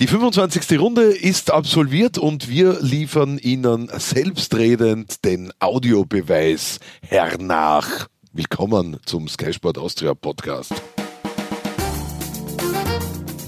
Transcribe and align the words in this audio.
Die 0.00 0.06
25. 0.06 0.78
Runde 0.78 1.06
ist 1.06 1.50
absolviert 1.50 2.18
und 2.18 2.48
wir 2.48 2.80
liefern 2.80 3.36
Ihnen 3.36 3.90
selbstredend 3.92 5.24
den 5.24 5.52
Audiobeweis 5.58 6.78
hernach. 7.02 8.06
Willkommen 8.32 8.98
zum 9.06 9.26
Sky 9.26 9.52
Sport 9.52 9.76
Austria 9.76 10.14
Podcast. 10.14 10.72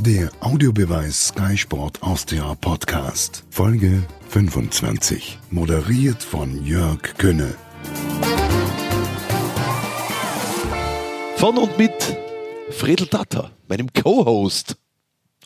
Der 0.00 0.28
Audiobeweis 0.40 1.28
Sky 1.28 1.56
Sport 1.56 2.02
Austria 2.02 2.52
Podcast, 2.56 3.44
Folge 3.50 4.02
25, 4.30 5.38
moderiert 5.52 6.20
von 6.20 6.66
Jörg 6.66 7.16
Könne. 7.16 7.54
Von 11.36 11.58
und 11.58 11.78
mit 11.78 12.18
Fredel 12.70 13.06
Datter, 13.06 13.52
meinem 13.68 13.92
Co-Host. 13.92 14.76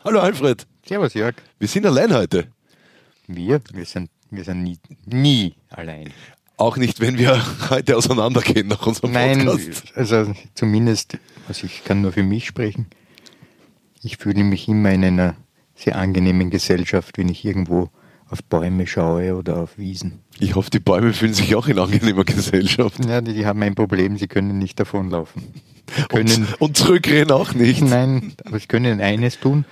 Hallo 0.02 0.21
Alfred. 0.21 0.66
Servus 0.86 1.14
Jörg. 1.14 1.34
Wir 1.58 1.68
sind 1.68 1.86
allein 1.86 2.12
heute. 2.12 2.48
Wir? 3.26 3.61
Wir 3.72 3.84
sind, 3.86 4.11
wir 4.30 4.44
sind 4.44 4.62
nie, 4.62 4.79
nie 5.06 5.54
allein. 5.70 6.11
Auch 6.56 6.76
nicht, 6.76 7.00
wenn 7.00 7.18
wir 7.18 7.42
heute 7.70 7.96
auseinandergehen 7.96 8.68
nach 8.68 8.86
unserem 8.86 9.12
Nein, 9.12 9.46
Podcast. 9.46 9.92
also 9.96 10.34
zumindest, 10.54 11.18
also 11.48 11.66
ich 11.66 11.84
kann 11.84 12.02
nur 12.02 12.12
für 12.12 12.22
mich 12.22 12.46
sprechen. 12.46 12.86
Ich 14.02 14.18
fühle 14.18 14.44
mich 14.44 14.68
immer 14.68 14.92
in 14.92 15.04
einer 15.04 15.36
sehr 15.75 15.96
angenehmen 15.96 16.50
Gesellschaft, 16.50 17.16
wenn 17.18 17.28
ich 17.28 17.44
irgendwo 17.44 17.90
auf 18.28 18.42
Bäume 18.44 18.86
schaue 18.86 19.34
oder 19.36 19.56
auf 19.58 19.78
Wiesen. 19.78 20.20
Ich 20.39 20.54
hoffe, 20.54 20.70
die 20.70 20.78
Bäume 20.80 21.12
fühlen 21.12 21.34
sich 21.34 21.54
auch 21.56 21.66
in 21.66 21.78
angenehmer 21.78 22.25
Gesellschaft. 22.25 23.04
Ja, 23.04 23.20
die, 23.20 23.32
die 23.32 23.46
haben 23.46 23.62
ein 23.62 23.75
Problem, 23.75 24.16
sie 24.18 24.28
können 24.28 24.58
nicht 24.58 24.78
davonlaufen. 24.78 25.42
Können, 26.08 26.46
Und, 26.46 26.61
und 26.61 26.76
zurückrennen 26.76 27.30
auch 27.32 27.54
nicht. 27.54 27.82
nein, 27.82 28.34
aber 28.44 28.58
sie 28.58 28.66
können 28.66 29.00
eines 29.00 29.40
tun, 29.40 29.64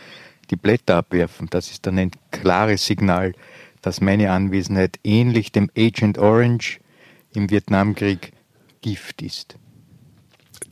die 0.53 0.57
Blätter 0.57 0.97
abwerfen. 0.99 1.49
Das 1.51 1.71
ist 1.71 1.87
dann 1.87 1.99
ein 1.99 2.13
klares 2.31 2.87
Signal, 2.87 3.33
dass 3.81 4.01
meine 4.01 4.31
Anwesenheit 4.31 5.01
ähnlich 5.03 5.51
dem 5.51 5.71
Agent 5.77 6.19
Orange 6.19 6.79
im 7.35 7.51
Vietnamkrieg 7.51 8.33
Gift 8.83 9.23
ist. 9.23 9.57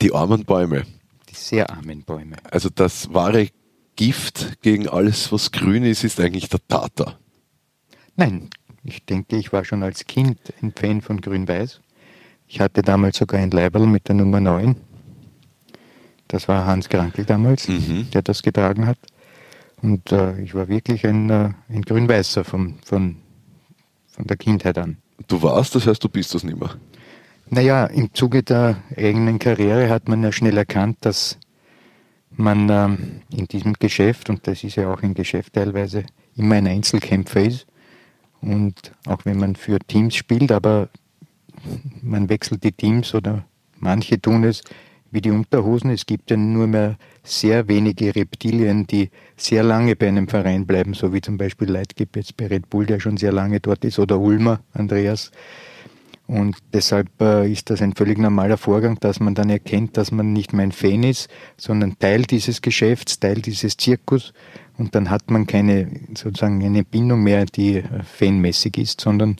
Die 0.01 0.13
armen 0.13 0.45
Bäume. 0.45 0.83
Die 1.29 1.35
sehr 1.35 1.69
armen 1.69 2.03
Bäume. 2.03 2.37
Also 2.49 2.69
das 2.69 3.13
wahre 3.13 3.49
Gift 3.95 4.61
gegen 4.61 4.87
alles, 4.87 5.31
was 5.31 5.51
grün 5.51 5.83
ist, 5.83 6.03
ist 6.03 6.19
eigentlich 6.19 6.47
der 6.49 6.65
Tater. 6.67 7.19
Nein, 8.15 8.49
ich 8.83 9.03
denke, 9.05 9.35
ich 9.37 9.51
war 9.51 9.65
schon 9.65 9.83
als 9.83 10.05
Kind 10.05 10.37
ein 10.61 10.73
Fan 10.73 11.01
von 11.01 11.19
Grün-Weiß. 11.21 11.81
Ich 12.47 12.59
hatte 12.59 12.81
damals 12.81 13.17
sogar 13.17 13.39
ein 13.39 13.51
Leiberl 13.51 13.87
mit 13.87 14.07
der 14.07 14.15
Nummer 14.15 14.39
9. 14.39 14.75
Das 16.27 16.47
war 16.47 16.65
Hans 16.65 16.87
Krankel 16.87 17.25
damals, 17.25 17.67
Mhm. 17.67 18.09
der 18.11 18.21
das 18.21 18.41
getragen 18.43 18.85
hat. 18.87 18.97
Und 19.81 20.11
äh, 20.11 20.39
ich 20.41 20.53
war 20.53 20.67
wirklich 20.67 21.05
ein, 21.05 21.29
äh, 21.29 21.49
ein 21.69 21.81
Grün-Weißer 21.81 22.43
von, 22.43 22.75
von, 22.83 23.17
von 24.07 24.27
der 24.27 24.37
Kindheit 24.37 24.77
an. 24.77 24.97
Du 25.27 25.41
warst, 25.41 25.75
das 25.75 25.87
heißt, 25.87 26.03
du 26.03 26.09
bist 26.09 26.33
das 26.35 26.43
nicht 26.43 26.59
mehr. 26.59 26.75
Naja, 27.49 27.85
im 27.85 28.13
Zuge 28.13 28.43
der 28.43 28.77
eigenen 28.95 29.39
Karriere 29.39 29.89
hat 29.89 30.07
man 30.07 30.23
ja 30.23 30.31
schnell 30.31 30.57
erkannt, 30.57 30.97
dass 31.01 31.37
man 32.31 32.69
ähm, 32.69 33.21
in 33.35 33.45
diesem 33.47 33.73
Geschäft, 33.73 34.29
und 34.29 34.47
das 34.47 34.63
ist 34.63 34.77
ja 34.77 34.91
auch 34.91 35.03
ein 35.03 35.13
Geschäft 35.13 35.53
teilweise, 35.53 36.05
immer 36.35 36.55
ein 36.55 36.67
Einzelkämpfer 36.67 37.41
ist. 37.41 37.67
Und 38.41 38.93
auch 39.05 39.25
wenn 39.25 39.37
man 39.37 39.55
für 39.55 39.79
Teams 39.79 40.15
spielt, 40.15 40.51
aber 40.51 40.89
man 42.01 42.29
wechselt 42.29 42.63
die 42.63 42.71
Teams 42.71 43.13
oder 43.13 43.45
manche 43.77 44.19
tun 44.19 44.43
es 44.43 44.63
wie 45.11 45.21
die 45.21 45.31
Unterhosen. 45.31 45.91
Es 45.91 46.05
gibt 46.05 46.31
ja 46.31 46.37
nur 46.37 46.67
mehr 46.67 46.97
sehr 47.23 47.67
wenige 47.67 48.15
Reptilien, 48.15 48.87
die 48.87 49.09
sehr 49.35 49.63
lange 49.63 49.95
bei 49.95 50.07
einem 50.07 50.27
Verein 50.27 50.65
bleiben, 50.65 50.93
so 50.93 51.13
wie 51.13 51.21
zum 51.21 51.37
Beispiel 51.37 51.69
Leitgeb 51.69 52.15
jetzt 52.15 52.37
bei 52.37 52.47
Red 52.47 52.69
Bull, 52.69 52.85
der 52.85 52.99
schon 52.99 53.17
sehr 53.17 53.31
lange 53.31 53.59
dort 53.59 53.85
ist, 53.85 53.99
oder 53.99 54.19
Ulmer, 54.19 54.61
Andreas. 54.73 55.31
Und 56.31 56.55
deshalb 56.71 57.09
äh, 57.19 57.51
ist 57.51 57.69
das 57.69 57.81
ein 57.81 57.93
völlig 57.93 58.17
normaler 58.17 58.55
Vorgang, 58.55 58.97
dass 59.01 59.19
man 59.19 59.35
dann 59.35 59.49
erkennt, 59.49 59.97
dass 59.97 60.11
man 60.11 60.31
nicht 60.31 60.53
mehr 60.53 60.63
ein 60.63 60.71
Fan 60.71 61.03
ist, 61.03 61.29
sondern 61.57 61.99
Teil 61.99 62.21
dieses 62.21 62.61
Geschäfts, 62.61 63.19
Teil 63.19 63.41
dieses 63.41 63.75
Zirkus. 63.75 64.31
Und 64.77 64.95
dann 64.95 65.09
hat 65.09 65.29
man 65.29 65.45
keine 65.45 65.91
sozusagen 66.15 66.63
eine 66.63 66.85
Bindung 66.85 67.21
mehr, 67.23 67.45
die 67.45 67.79
äh, 67.79 67.83
fanmäßig 68.03 68.77
ist, 68.77 69.01
sondern 69.01 69.35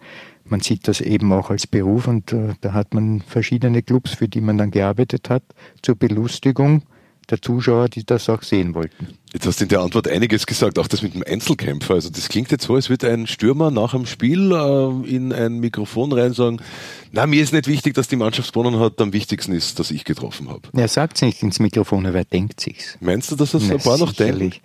man 0.52 0.60
sieht 0.60 0.88
das 0.88 1.02
eben 1.02 1.32
auch 1.34 1.50
als 1.50 1.66
Beruf 1.66 2.08
und 2.08 2.34
äh, 2.34 2.54
da 2.62 2.74
hat 2.74 2.94
man 2.94 3.22
verschiedene 3.22 3.82
Clubs, 3.82 4.14
für 4.14 4.28
die 4.28 4.42
man 4.42 4.58
dann 4.58 4.70
gearbeitet 4.70 5.30
hat, 5.30 5.44
zur 5.82 5.96
Belustigung 5.96 6.84
der 7.30 7.42
Zuschauer, 7.42 7.88
die 7.88 8.06
das 8.06 8.28
auch 8.30 8.42
sehen 8.44 8.76
wollten. 8.76 9.08
Jetzt 9.32 9.48
hast 9.48 9.60
du 9.62 9.64
in 9.64 9.70
der 9.70 9.80
Antwort 9.80 10.08
einiges 10.08 10.46
gesagt, 10.46 10.78
auch 10.78 10.88
das 10.88 11.02
mit 11.02 11.14
dem 11.14 11.24
Einzelkämpfer. 11.26 11.94
Also 11.94 12.10
das 12.10 12.28
klingt 12.28 12.52
jetzt 12.52 12.66
so, 12.66 12.76
als 12.76 12.90
würde 12.90 13.10
ein 13.10 13.28
Stürmer 13.28 13.72
nach 13.72 13.92
dem 13.92 14.06
Spiel 14.06 14.52
äh, 14.52 15.10
in 15.10 15.32
ein 15.32 15.60
Mikrofon 15.60 16.12
rein 16.12 16.34
sagen, 16.34 16.58
na, 17.14 17.26
mir 17.26 17.42
ist 17.42 17.54
nicht 17.54 17.68
wichtig, 17.68 17.94
dass 17.94 18.10
die 18.10 18.18
Mannschaft 18.18 18.54
gewonnen 18.54 18.80
hat, 18.80 19.00
am 19.00 19.14
wichtigsten 19.14 19.54
ist, 19.54 19.80
dass 19.80 19.92
ich 19.92 20.04
getroffen 20.04 20.50
habe. 20.50 20.62
Er 20.74 20.90
sagt 20.90 21.16
es 21.16 21.22
nicht 21.22 21.42
ins 21.42 21.60
Mikrofon, 21.60 22.06
aber 22.06 22.18
er 22.20 22.26
denkt 22.26 22.60
sich's. 22.60 22.98
Meinst 23.00 23.32
du, 23.32 23.38
dass 23.38 23.52
das 23.52 23.64
Na, 23.68 23.76
ein 23.76 23.80
paar 23.80 23.98
noch 23.98 24.12
denken? 24.12 24.34
sicherlich. 24.40 24.62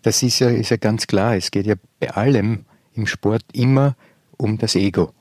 Das 0.00 0.22
ist 0.22 0.38
ja, 0.38 0.48
ist 0.48 0.70
ja 0.70 0.78
ganz 0.78 1.06
klar. 1.06 1.36
Es 1.36 1.50
geht 1.50 1.66
ja 1.66 1.74
bei 2.00 2.10
allem 2.10 2.64
im 2.94 3.06
Sport 3.06 3.42
immer 3.52 3.96
um 4.38 4.56
das 4.56 4.74
Ego. 4.74 5.12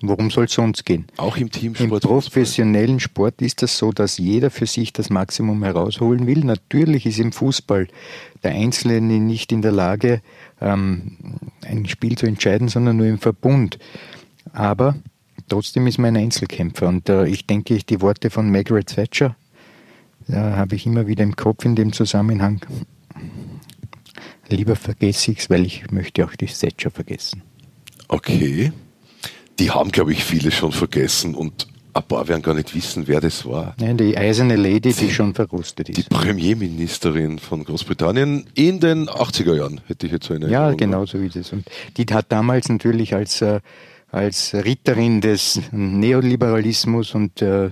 Worum 0.00 0.30
soll 0.30 0.44
es 0.44 0.52
sonst 0.52 0.84
gehen? 0.84 1.06
Auch 1.16 1.36
im 1.36 1.44
Im 1.44 1.50
Teamsport. 1.50 2.02
professionellen 2.02 3.00
Sport 3.00 3.42
ist 3.42 3.62
das 3.62 3.76
so, 3.78 3.90
dass 3.90 4.18
jeder 4.18 4.50
für 4.50 4.66
sich 4.66 4.92
das 4.92 5.10
Maximum 5.10 5.64
herausholen 5.64 6.26
will. 6.26 6.44
Natürlich 6.44 7.04
ist 7.04 7.18
im 7.18 7.32
Fußball 7.32 7.88
der 8.44 8.52
Einzelne 8.52 9.00
nicht 9.00 9.50
in 9.50 9.60
der 9.60 9.72
Lage, 9.72 10.22
ähm, 10.60 11.16
ein 11.64 11.86
Spiel 11.86 12.16
zu 12.16 12.26
entscheiden, 12.26 12.68
sondern 12.68 12.96
nur 12.96 13.06
im 13.06 13.18
Verbund. 13.18 13.78
Aber 14.52 14.94
trotzdem 15.48 15.86
ist 15.88 15.98
man 15.98 16.14
ein 16.14 16.24
Einzelkämpfer. 16.24 16.86
Und 16.86 17.08
äh, 17.08 17.26
ich 17.26 17.46
denke, 17.46 17.74
ich 17.74 17.84
die 17.84 18.00
Worte 18.00 18.30
von 18.30 18.50
Margaret 18.52 18.86
Thatcher 18.86 19.36
äh, 20.28 20.34
habe 20.34 20.76
ich 20.76 20.86
immer 20.86 21.08
wieder 21.08 21.24
im 21.24 21.34
Kopf 21.34 21.64
in 21.64 21.74
dem 21.74 21.92
Zusammenhang. 21.92 22.60
Lieber 24.48 24.76
vergesse 24.76 25.32
ich 25.32 25.38
es, 25.38 25.50
weil 25.50 25.66
ich 25.66 25.90
möchte 25.90 26.24
auch 26.24 26.34
die 26.36 26.46
Thatcher 26.46 26.90
vergessen. 26.90 27.42
Okay. 28.06 28.72
Die 29.58 29.70
haben, 29.70 29.90
glaube 29.90 30.12
ich, 30.12 30.24
viele 30.24 30.50
schon 30.50 30.72
vergessen 30.72 31.34
und 31.34 31.66
ein 31.94 32.02
paar 32.04 32.28
werden 32.28 32.42
gar 32.42 32.54
nicht 32.54 32.74
wissen, 32.74 33.08
wer 33.08 33.20
das 33.20 33.44
war. 33.44 33.74
Nein, 33.80 33.96
die 33.96 34.16
eiserne 34.16 34.56
Lady, 34.56 34.92
die 34.92 35.10
schon 35.10 35.34
verrostet 35.34 35.88
Die 35.88 36.00
ist. 36.00 36.10
Premierministerin 36.10 37.38
von 37.38 37.64
Großbritannien 37.64 38.46
in 38.54 38.78
den 38.78 39.08
80er 39.08 39.56
Jahren, 39.56 39.80
hätte 39.86 40.06
ich 40.06 40.12
jetzt 40.12 40.26
so 40.26 40.34
eine 40.34 40.48
Ja, 40.48 40.72
genau 40.72 41.06
so 41.06 41.18
ist 41.18 41.36
es. 41.36 41.52
Und 41.52 41.66
die 41.96 42.06
hat 42.12 42.26
damals 42.28 42.68
natürlich 42.68 43.14
als, 43.14 43.42
äh, 43.42 43.60
als 44.12 44.54
Ritterin 44.54 45.20
des 45.20 45.60
Neoliberalismus 45.72 47.14
und 47.14 47.42
äh, 47.42 47.70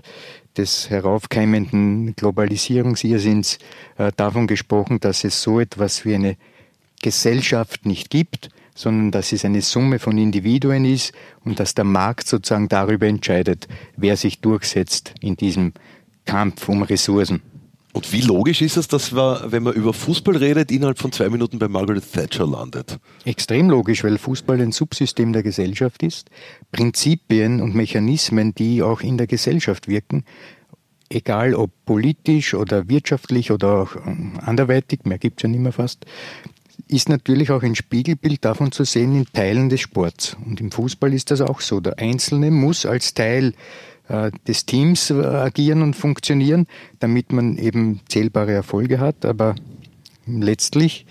des 0.56 0.90
heraufkeimenden 0.90 2.16
Globalisierungsirrsinns 2.16 3.58
äh, 3.98 4.10
davon 4.16 4.46
gesprochen, 4.46 4.98
dass 5.00 5.22
es 5.22 5.40
so 5.42 5.60
etwas 5.60 6.04
wie 6.04 6.14
eine 6.14 6.36
Gesellschaft 7.02 7.86
nicht 7.86 8.10
gibt, 8.10 8.48
sondern 8.76 9.10
dass 9.10 9.32
es 9.32 9.44
eine 9.44 9.62
Summe 9.62 9.98
von 9.98 10.16
Individuen 10.16 10.84
ist 10.84 11.12
und 11.44 11.58
dass 11.58 11.74
der 11.74 11.84
Markt 11.84 12.28
sozusagen 12.28 12.68
darüber 12.68 13.08
entscheidet, 13.08 13.66
wer 13.96 14.16
sich 14.16 14.40
durchsetzt 14.40 15.14
in 15.20 15.36
diesem 15.36 15.72
Kampf 16.26 16.68
um 16.68 16.82
Ressourcen. 16.82 17.42
Und 17.92 18.12
wie 18.12 18.20
logisch 18.20 18.60
ist 18.60 18.76
es, 18.76 18.88
dass 18.88 19.12
man, 19.12 19.50
wenn 19.50 19.62
man 19.62 19.72
über 19.72 19.94
Fußball 19.94 20.36
redet, 20.36 20.70
innerhalb 20.70 20.98
von 20.98 21.12
zwei 21.12 21.30
Minuten 21.30 21.58
bei 21.58 21.66
Margaret 21.66 22.04
Thatcher 22.12 22.46
landet? 22.46 22.98
Extrem 23.24 23.70
logisch, 23.70 24.04
weil 24.04 24.18
Fußball 24.18 24.60
ein 24.60 24.70
Subsystem 24.70 25.32
der 25.32 25.42
Gesellschaft 25.42 26.02
ist. 26.02 26.28
Prinzipien 26.72 27.62
und 27.62 27.74
Mechanismen, 27.74 28.54
die 28.54 28.82
auch 28.82 29.00
in 29.00 29.16
der 29.16 29.26
Gesellschaft 29.26 29.88
wirken, 29.88 30.24
egal 31.08 31.54
ob 31.54 31.70
politisch 31.86 32.52
oder 32.52 32.86
wirtschaftlich 32.90 33.50
oder 33.50 33.68
auch 33.78 33.96
ähm, 33.96 34.32
anderweitig, 34.44 35.04
mehr 35.04 35.16
gibt 35.18 35.38
es 35.38 35.44
ja 35.44 35.48
nicht 35.48 35.60
mehr 35.60 35.72
fast, 35.72 36.04
ist 36.88 37.08
natürlich 37.08 37.50
auch 37.50 37.62
ein 37.62 37.74
Spiegelbild 37.74 38.44
davon 38.44 38.72
zu 38.72 38.84
sehen 38.84 39.16
in 39.16 39.26
Teilen 39.32 39.68
des 39.68 39.80
Sports. 39.80 40.36
Und 40.44 40.60
im 40.60 40.70
Fußball 40.70 41.12
ist 41.12 41.30
das 41.30 41.40
auch 41.40 41.60
so. 41.60 41.80
Der 41.80 41.98
Einzelne 41.98 42.50
muss 42.50 42.86
als 42.86 43.14
Teil 43.14 43.54
äh, 44.08 44.30
des 44.46 44.66
Teams 44.66 45.10
äh, 45.10 45.14
agieren 45.14 45.82
und 45.82 45.96
funktionieren, 45.96 46.66
damit 47.00 47.32
man 47.32 47.56
eben 47.56 48.00
zählbare 48.08 48.52
Erfolge 48.52 49.00
hat. 49.00 49.24
Aber 49.24 49.54
letztlich 50.26 51.06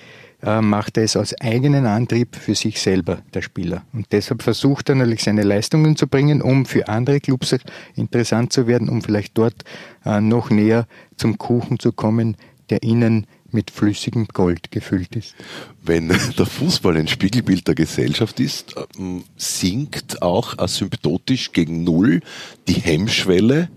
äh, 0.45 0.61
macht 0.61 0.97
er 0.97 1.03
es 1.03 1.17
aus 1.17 1.33
eigenen 1.41 1.85
Antrieb 1.85 2.35
für 2.35 2.55
sich 2.55 2.79
selber, 2.79 3.19
der 3.33 3.41
Spieler. 3.41 3.83
Und 3.93 4.07
deshalb 4.11 4.43
versucht 4.43 4.89
er 4.89 4.95
natürlich 4.95 5.23
seine 5.23 5.43
Leistungen 5.43 5.95
zu 5.95 6.07
bringen, 6.07 6.41
um 6.41 6.65
für 6.65 6.87
andere 6.87 7.19
Clubs 7.19 7.55
interessant 7.95 8.53
zu 8.53 8.67
werden, 8.67 8.87
um 8.87 9.01
vielleicht 9.01 9.37
dort 9.37 9.63
äh, 10.05 10.21
noch 10.21 10.49
näher 10.49 10.87
zum 11.17 11.37
Kuchen 11.37 11.79
zu 11.79 11.91
kommen, 11.91 12.37
der 12.69 12.83
ihnen 12.83 13.27
mit 13.55 13.71
flüssigem 13.71 14.27
Gold 14.27 14.69
gefüllt 14.69 15.15
ist. 15.15 15.33
Wenn 15.81 16.09
der 16.37 16.45
Fußball 16.45 16.95
ein 16.97 17.07
Spiegelbild 17.07 17.67
der 17.67 17.73
Gesellschaft 17.73 18.39
ist, 18.39 18.75
ähm, 18.99 19.23
sinkt 19.35 20.21
auch 20.21 20.59
asymptotisch 20.59 21.51
gegen 21.51 21.83
Null 21.83 22.21
die 22.67 22.73
Hemmschwelle 22.73 23.69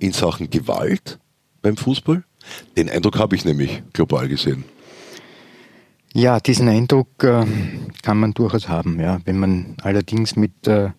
in 0.00 0.12
Sachen 0.12 0.50
Gewalt 0.50 1.20
beim 1.62 1.76
Fußball? 1.76 2.24
Den 2.76 2.90
Eindruck 2.90 3.18
habe 3.18 3.36
ich 3.36 3.44
nämlich 3.44 3.82
global 3.92 4.28
gesehen. 4.28 4.64
Ja, 6.14 6.40
diesen 6.40 6.68
Eindruck 6.68 7.22
äh, 7.24 7.44
kann 8.02 8.18
man 8.18 8.32
durchaus 8.32 8.68
haben. 8.68 8.98
Ja. 9.00 9.20
Wenn 9.24 9.38
man 9.38 9.76
allerdings 9.82 10.34
mit, 10.34 10.66
äh, 10.66 10.90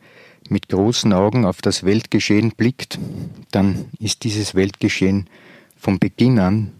mit 0.49 0.69
großen 0.69 1.11
Augen 1.11 1.43
auf 1.45 1.61
das 1.61 1.83
Weltgeschehen 1.83 2.51
blickt, 2.55 2.99
dann 3.51 3.85
ist 3.99 4.23
dieses 4.23 4.53
Weltgeschehen 4.53 5.27
von 5.75 5.97
Beginn 5.97 6.37
an 6.37 6.71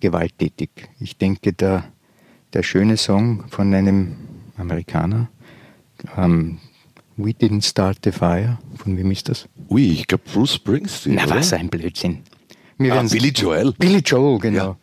gewalttätig. 0.00 0.70
Ich 1.00 1.16
denke, 1.16 1.52
der, 1.52 1.84
der 2.52 2.62
schöne 2.62 2.96
Song 2.96 3.44
von 3.48 3.72
einem 3.74 4.16
Amerikaner, 4.56 5.28
ähm, 6.16 6.58
We 7.16 7.30
Didn't 7.30 7.64
Start 7.64 7.98
the 8.04 8.12
Fire, 8.12 8.58
von 8.76 8.96
wem 8.96 9.10
ist 9.10 9.28
das? 9.28 9.48
Ui, 9.68 9.90
ich 9.90 10.06
glaube 10.06 10.22
Bruce 10.32 10.54
Springsteen. 10.54 11.16
Na, 11.16 11.24
oder? 11.24 11.36
was 11.36 11.52
ein 11.52 11.68
Blödsinn. 11.68 12.22
Wir 12.78 12.94
Ah, 12.94 13.02
Billy 13.02 13.30
Joel. 13.30 13.72
Billy 13.72 13.98
Joel, 13.98 14.38
genau. 14.38 14.64
Ja. 14.64 14.76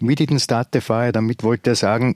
We 0.00 0.14
didn't 0.14 0.40
start 0.40 0.68
the 0.72 0.80
fire. 0.80 1.12
Damit 1.12 1.42
wollte 1.42 1.70
er 1.70 1.76
sagen, 1.76 2.14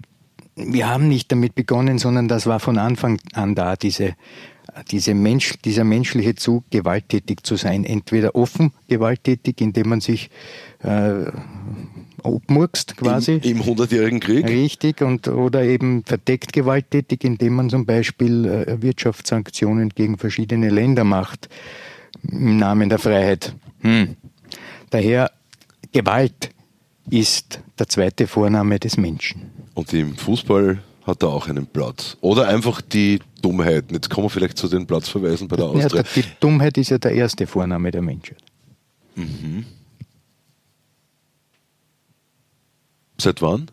wir 0.57 0.89
haben 0.89 1.09
nicht 1.09 1.31
damit 1.31 1.55
begonnen, 1.55 1.99
sondern 1.99 2.29
das 2.29 2.47
war 2.47 2.61
von 2.61 2.79
Anfang 2.79 3.19
an 3.35 3.55
da, 3.55 3.77
diese, 3.77 4.15
diese 4.91 5.15
Mensch, 5.15 5.55
dieser 5.65 5.85
menschliche 5.85 6.35
Zug, 6.35 6.65
gewalttätig 6.71 7.43
zu 7.43 7.57
sein. 7.57 7.85
Entweder 7.85 8.35
offen 8.35 8.73
gewalttätig, 8.89 9.61
indem 9.61 9.91
man 9.91 10.01
sich 10.01 10.31
äh, 10.83 11.25
obmurkst 12.25 12.97
quasi. 12.97 13.41
Im, 13.43 13.59
Im 13.59 13.67
Hundertjährigen 13.67 14.21
Krieg. 14.21 14.49
Richtig, 14.49 15.03
und, 15.03 15.29
oder 15.29 15.63
eben 15.63 16.05
verdeckt 16.05 16.53
gewalttätig, 16.53 17.25
indem 17.25 17.55
man 17.55 17.71
zum 17.71 17.87
Beispiel 17.87 18.45
äh, 18.47 18.83
Wirtschaftssanktionen 18.83 19.91
gegen 19.91 20.19
verschiedene 20.19 20.71
Länder 20.71 21.05
macht, 21.05 21.49
im 22.31 22.59
Namen 22.59 22.89
der 22.89 22.99
Freiheit. 22.99 23.55
Hm. 23.81 24.17
Daher, 24.91 25.31
Gewalt 25.93 26.51
ist 27.11 27.61
der 27.79 27.89
zweite 27.89 28.27
Vorname 28.27 28.79
des 28.79 28.97
Menschen. 28.97 29.51
Und 29.75 29.93
im 29.93 30.17
Fußball 30.17 30.79
hat 31.05 31.23
er 31.23 31.31
auch 31.31 31.49
einen 31.49 31.67
Platz. 31.67 32.17
Oder 32.21 32.49
einfach 32.49 32.81
die 32.81 33.19
Dummheit. 33.41 33.91
Jetzt 33.91 34.09
kommen 34.09 34.27
wir 34.27 34.31
vielleicht 34.31 34.57
zu 34.57 34.69
den 34.69 34.87
Platzverweisen 34.87 35.49
bei 35.49 35.57
der 35.57 35.67
Ja, 35.67 35.87
Austria. 35.87 36.05
die 36.15 36.25
Dummheit 36.39 36.79
ist 36.79 36.91
ja 36.91 36.99
der 36.99 37.13
erste 37.13 37.47
Vorname 37.47 37.91
der 37.91 38.03
Menschheit. 38.03 38.43
Seit 43.23 43.41
wann? 43.41 43.71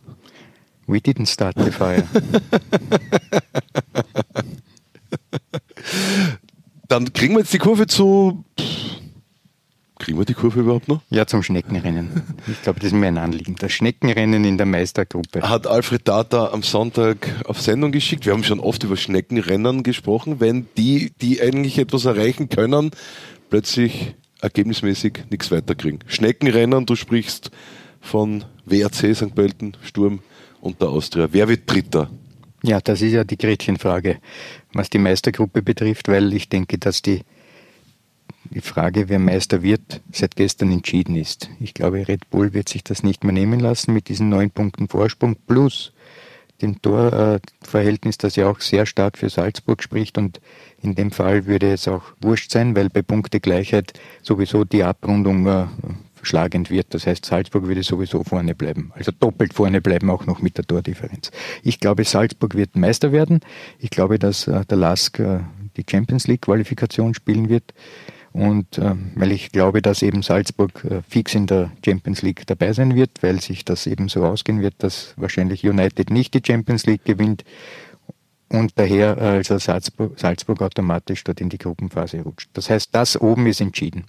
We 0.85 0.99
didn't 0.99 1.25
start 1.25 1.55
the 1.57 1.71
fire. 1.71 2.03
Dann 6.87 7.11
kriegen 7.13 7.33
wir 7.33 7.39
jetzt 7.39 7.51
die 7.51 7.57
Kurve 7.57 7.87
zu. 7.87 8.45
Kriegen 9.97 10.19
wir 10.19 10.25
die 10.25 10.35
Kurve 10.35 10.59
überhaupt 10.59 10.87
noch? 10.87 11.01
ja, 11.09 11.25
zum 11.25 11.41
Schneckenrennen. 11.41 12.21
Ich 12.45 12.61
glaube, 12.61 12.79
das 12.79 12.89
ist 12.89 12.93
mir 12.93 13.07
ein 13.07 13.17
Anliegen. 13.17 13.55
Das 13.57 13.71
Schneckenrennen 13.71 14.45
in 14.45 14.57
der 14.57 14.67
Meistergruppe. 14.67 15.41
Hat 15.41 15.65
Alfred 15.65 16.07
Data 16.07 16.51
am 16.51 16.61
Sonntag 16.61 17.27
auf 17.45 17.59
Sendung 17.59 17.91
geschickt. 17.91 18.27
Wir 18.27 18.33
haben 18.33 18.43
schon 18.43 18.59
oft 18.59 18.83
über 18.83 18.97
Schneckenrennen 18.97 19.81
gesprochen, 19.81 20.39
wenn 20.39 20.67
die, 20.77 21.11
die 21.21 21.41
eigentlich 21.41 21.79
etwas 21.79 22.05
erreichen 22.05 22.49
können, 22.49 22.91
plötzlich 23.49 24.13
ergebnismäßig 24.41 25.23
nichts 25.31 25.49
weiterkriegen. 25.49 26.01
Schneckenrennen, 26.05 26.85
du 26.85 26.95
sprichst 26.95 27.49
von 28.01 28.43
WRC 28.65 29.15
St. 29.15 29.35
Pölten, 29.35 29.77
Sturm 29.83 30.19
und 30.61 30.81
der 30.81 30.89
Austria. 30.89 31.27
Wer 31.31 31.47
wird 31.47 31.69
Dritter? 31.71 32.09
Ja, 32.61 32.81
das 32.81 33.01
ist 33.01 33.13
ja 33.13 33.23
die 33.23 33.37
Gretchenfrage, 33.37 34.17
was 34.73 34.89
die 34.89 34.97
Meistergruppe 34.97 35.61
betrifft, 35.61 36.07
weil 36.09 36.33
ich 36.33 36.49
denke, 36.49 36.77
dass 36.77 37.01
die, 37.01 37.21
die 38.49 38.61
Frage, 38.61 39.07
wer 39.07 39.19
Meister 39.19 39.61
wird, 39.61 40.01
seit 40.11 40.35
gestern 40.35 40.71
entschieden 40.71 41.15
ist. 41.15 41.49
Ich 41.59 41.73
glaube, 41.73 42.07
Red 42.07 42.29
Bull 42.29 42.53
wird 42.53 42.67
sich 42.67 42.83
das 42.83 43.01
nicht 43.01 43.23
mehr 43.23 43.33
nehmen 43.33 43.59
lassen 43.59 43.93
mit 43.93 44.09
diesen 44.09 44.29
neun 44.29 44.51
Punkten 44.51 44.89
Vorsprung 44.89 45.37
plus 45.47 45.93
dem 46.61 46.81
Torverhältnis, 46.81 48.17
das 48.17 48.35
ja 48.35 48.49
auch 48.49 48.59
sehr 48.59 48.85
stark 48.85 49.17
für 49.17 49.29
Salzburg 49.29 49.81
spricht. 49.81 50.17
Und 50.17 50.41
in 50.81 50.95
dem 50.95 51.11
Fall 51.11 51.45
würde 51.45 51.71
es 51.71 51.87
auch 51.87 52.03
wurscht 52.21 52.51
sein, 52.51 52.75
weil 52.75 52.89
bei 52.89 53.01
Punktegleichheit 53.01 53.93
sowieso 54.21 54.65
die 54.65 54.83
Abrundung 54.83 55.47
äh, 55.47 55.65
schlagend 56.21 56.69
wird. 56.69 56.93
Das 56.93 57.07
heißt, 57.07 57.25
Salzburg 57.25 57.67
würde 57.67 57.83
sowieso 57.83 58.23
vorne 58.23 58.55
bleiben. 58.55 58.91
Also 58.95 59.11
doppelt 59.11 59.53
vorne 59.53 59.81
bleiben, 59.81 60.09
auch 60.09 60.25
noch 60.25 60.41
mit 60.41 60.57
der 60.57 60.65
Tordifferenz. 60.65 61.31
Ich 61.63 61.79
glaube, 61.79 62.03
Salzburg 62.03 62.55
wird 62.55 62.75
Meister 62.75 63.11
werden. 63.11 63.41
Ich 63.79 63.89
glaube, 63.89 64.19
dass 64.19 64.47
äh, 64.47 64.65
der 64.65 64.77
Lask 64.77 65.19
äh, 65.19 65.39
die 65.77 65.85
Champions 65.89 66.27
League 66.27 66.41
Qualifikation 66.41 67.13
spielen 67.13 67.49
wird. 67.49 67.73
Und 68.31 68.77
äh, 68.77 68.95
weil 69.15 69.31
ich 69.31 69.51
glaube, 69.51 69.81
dass 69.81 70.03
eben 70.03 70.21
Salzburg 70.21 70.85
äh, 70.85 71.01
fix 71.07 71.33
in 71.33 71.47
der 71.47 71.71
Champions 71.83 72.21
League 72.21 72.45
dabei 72.45 72.73
sein 72.73 72.95
wird, 72.95 73.11
weil 73.21 73.41
sich 73.41 73.65
das 73.65 73.87
eben 73.87 74.07
so 74.07 74.23
ausgehen 74.23 74.61
wird, 74.61 74.75
dass 74.79 75.13
wahrscheinlich 75.17 75.67
United 75.67 76.11
nicht 76.11 76.33
die 76.35 76.41
Champions 76.45 76.85
League 76.85 77.05
gewinnt 77.05 77.43
und 78.51 78.71
daher 78.75 79.17
äh, 79.17 79.37
also 79.37 79.57
Salzburg, 79.59 80.19
Salzburg 80.19 80.61
automatisch 80.61 81.23
dort 81.23 81.39
in 81.39 81.49
die 81.49 81.57
Gruppenphase 81.57 82.21
rutscht. 82.21 82.49
Das 82.53 82.69
heißt, 82.69 82.89
das 82.93 83.19
oben 83.19 83.45
ist 83.47 83.61
entschieden. 83.61 84.05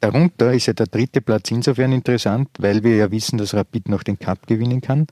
Darunter 0.00 0.52
ist 0.52 0.66
ja 0.66 0.72
der 0.72 0.86
dritte 0.86 1.20
Platz 1.20 1.50
insofern 1.50 1.92
interessant, 1.92 2.48
weil 2.58 2.82
wir 2.84 2.96
ja 2.96 3.10
wissen, 3.10 3.38
dass 3.38 3.54
Rapid 3.54 3.88
noch 3.88 4.02
den 4.02 4.18
Cup 4.18 4.46
gewinnen 4.46 4.80
kann 4.80 5.06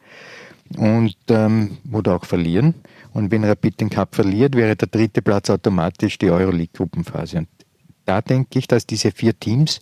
und 0.77 1.17
ähm, 1.29 1.79
oder 1.93 2.17
auch 2.17 2.25
verlieren. 2.25 2.75
Und 3.13 3.31
wenn 3.31 3.45
Rapid 3.45 3.81
den 3.81 3.91
Cup 3.91 4.15
verliert, 4.15 4.55
wäre 4.55 4.77
der 4.77 4.89
dritte 4.89 5.23
Platz 5.23 5.51
automatisch 5.51 6.19
die 6.19 6.31
Euroleague-Gruppenphase. 6.31 7.39
Und 7.39 7.49
da 8.05 8.21
denke 8.21 8.59
ich, 8.59 8.69
dass 8.69 8.87
diese 8.87 9.11
vier 9.11 9.39
Teams 9.39 9.81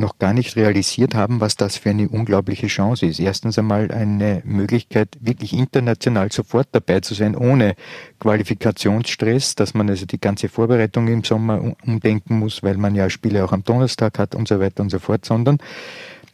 noch 0.00 0.18
gar 0.18 0.32
nicht 0.32 0.56
realisiert 0.56 1.14
haben, 1.14 1.40
was 1.40 1.56
das 1.56 1.76
für 1.76 1.90
eine 1.90 2.08
unglaubliche 2.08 2.66
Chance 2.66 3.06
ist. 3.06 3.20
Erstens 3.20 3.58
einmal 3.58 3.92
eine 3.92 4.42
Möglichkeit, 4.44 5.08
wirklich 5.20 5.52
international 5.52 6.32
sofort 6.32 6.68
dabei 6.72 7.00
zu 7.00 7.14
sein, 7.14 7.36
ohne 7.36 7.74
Qualifikationsstress, 8.18 9.54
dass 9.54 9.74
man 9.74 9.88
also 9.88 10.06
die 10.06 10.20
ganze 10.20 10.48
Vorbereitung 10.48 11.06
im 11.08 11.22
Sommer 11.22 11.60
um- 11.60 11.76
umdenken 11.86 12.38
muss, 12.38 12.62
weil 12.62 12.76
man 12.76 12.94
ja 12.94 13.08
Spiele 13.10 13.44
auch 13.44 13.52
am 13.52 13.62
Donnerstag 13.62 14.18
hat 14.18 14.34
und 14.34 14.48
so 14.48 14.58
weiter 14.58 14.82
und 14.82 14.90
so 14.90 14.98
fort, 14.98 15.24
sondern 15.24 15.58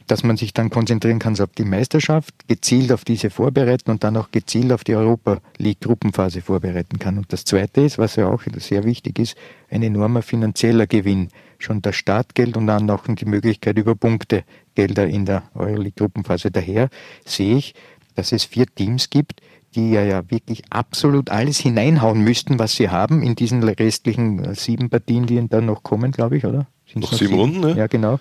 dass 0.07 0.23
man 0.23 0.37
sich 0.37 0.55
dann 0.55 0.71
konzentrieren 0.71 1.19
kann 1.19 1.39
auf 1.41 1.51
die 1.59 1.65
Meisterschaft, 1.65 2.33
gezielt 2.47 2.93
auf 2.93 3.05
diese 3.05 3.31
vorbereiten 3.31 3.91
und 3.91 4.05
dann 4.05 4.17
auch 4.17 4.31
gezielt 4.31 4.73
auf 4.73 4.85
die 4.85 4.95
Europa 4.95 5.39
League 5.59 5.81
Gruppenphase 5.81 6.43
vorbereiten 6.43 6.99
kann. 6.99 7.19
Und 7.19 7.33
das 7.33 7.45
Zweite 7.45 7.81
ist, 7.81 7.99
was 7.99 8.17
ja 8.17 8.29
auch 8.29 8.43
sehr 8.59 8.85
wichtig 8.85 9.19
ist, 9.19 9.37
ein 9.69 9.83
enormer 9.83 10.23
finanzieller 10.23 10.87
Gewinn. 10.87 11.29
Schon 11.59 11.83
das 11.83 11.97
Startgeld 11.97 12.57
und 12.57 12.67
dann 12.67 12.91
auch 12.91 13.05
die 13.07 13.25
Möglichkeit 13.25 13.79
über 13.79 13.95
Punktegelder 13.95 15.07
in 15.07 15.25
der 15.25 15.45
Euroleague 15.55 15.93
Gruppenphase. 15.97 16.51
Daher 16.51 16.89
sehe 17.25 17.57
ich, 17.57 17.75
dass 18.15 18.33
es 18.33 18.45
vier 18.45 18.67
Teams 18.67 19.11
gibt, 19.11 19.41
die 19.75 19.91
ja, 19.91 20.03
ja 20.03 20.31
wirklich 20.31 20.63
absolut 20.71 21.31
alles 21.31 21.59
hineinhauen 21.59 22.23
müssten, 22.23 22.59
was 22.59 22.73
sie 22.73 22.89
haben 22.89 23.23
in 23.23 23.37
diesen 23.37 23.63
restlichen 23.63 24.43
äh, 24.43 24.55
sieben 24.55 24.91
Partien, 24.91 25.27
die 25.27 25.47
dann 25.49 25.67
noch 25.67 25.83
kommen, 25.83 26.13
glaube 26.13 26.39
ich, 26.39 26.47
oder? 26.47 26.67
Sind's 26.91 27.11
Noch 27.11 27.19
sieben 27.19 27.35
Runden, 27.35 27.61
ne? 27.61 27.77
Ja, 27.77 27.89
genau. 27.89 28.21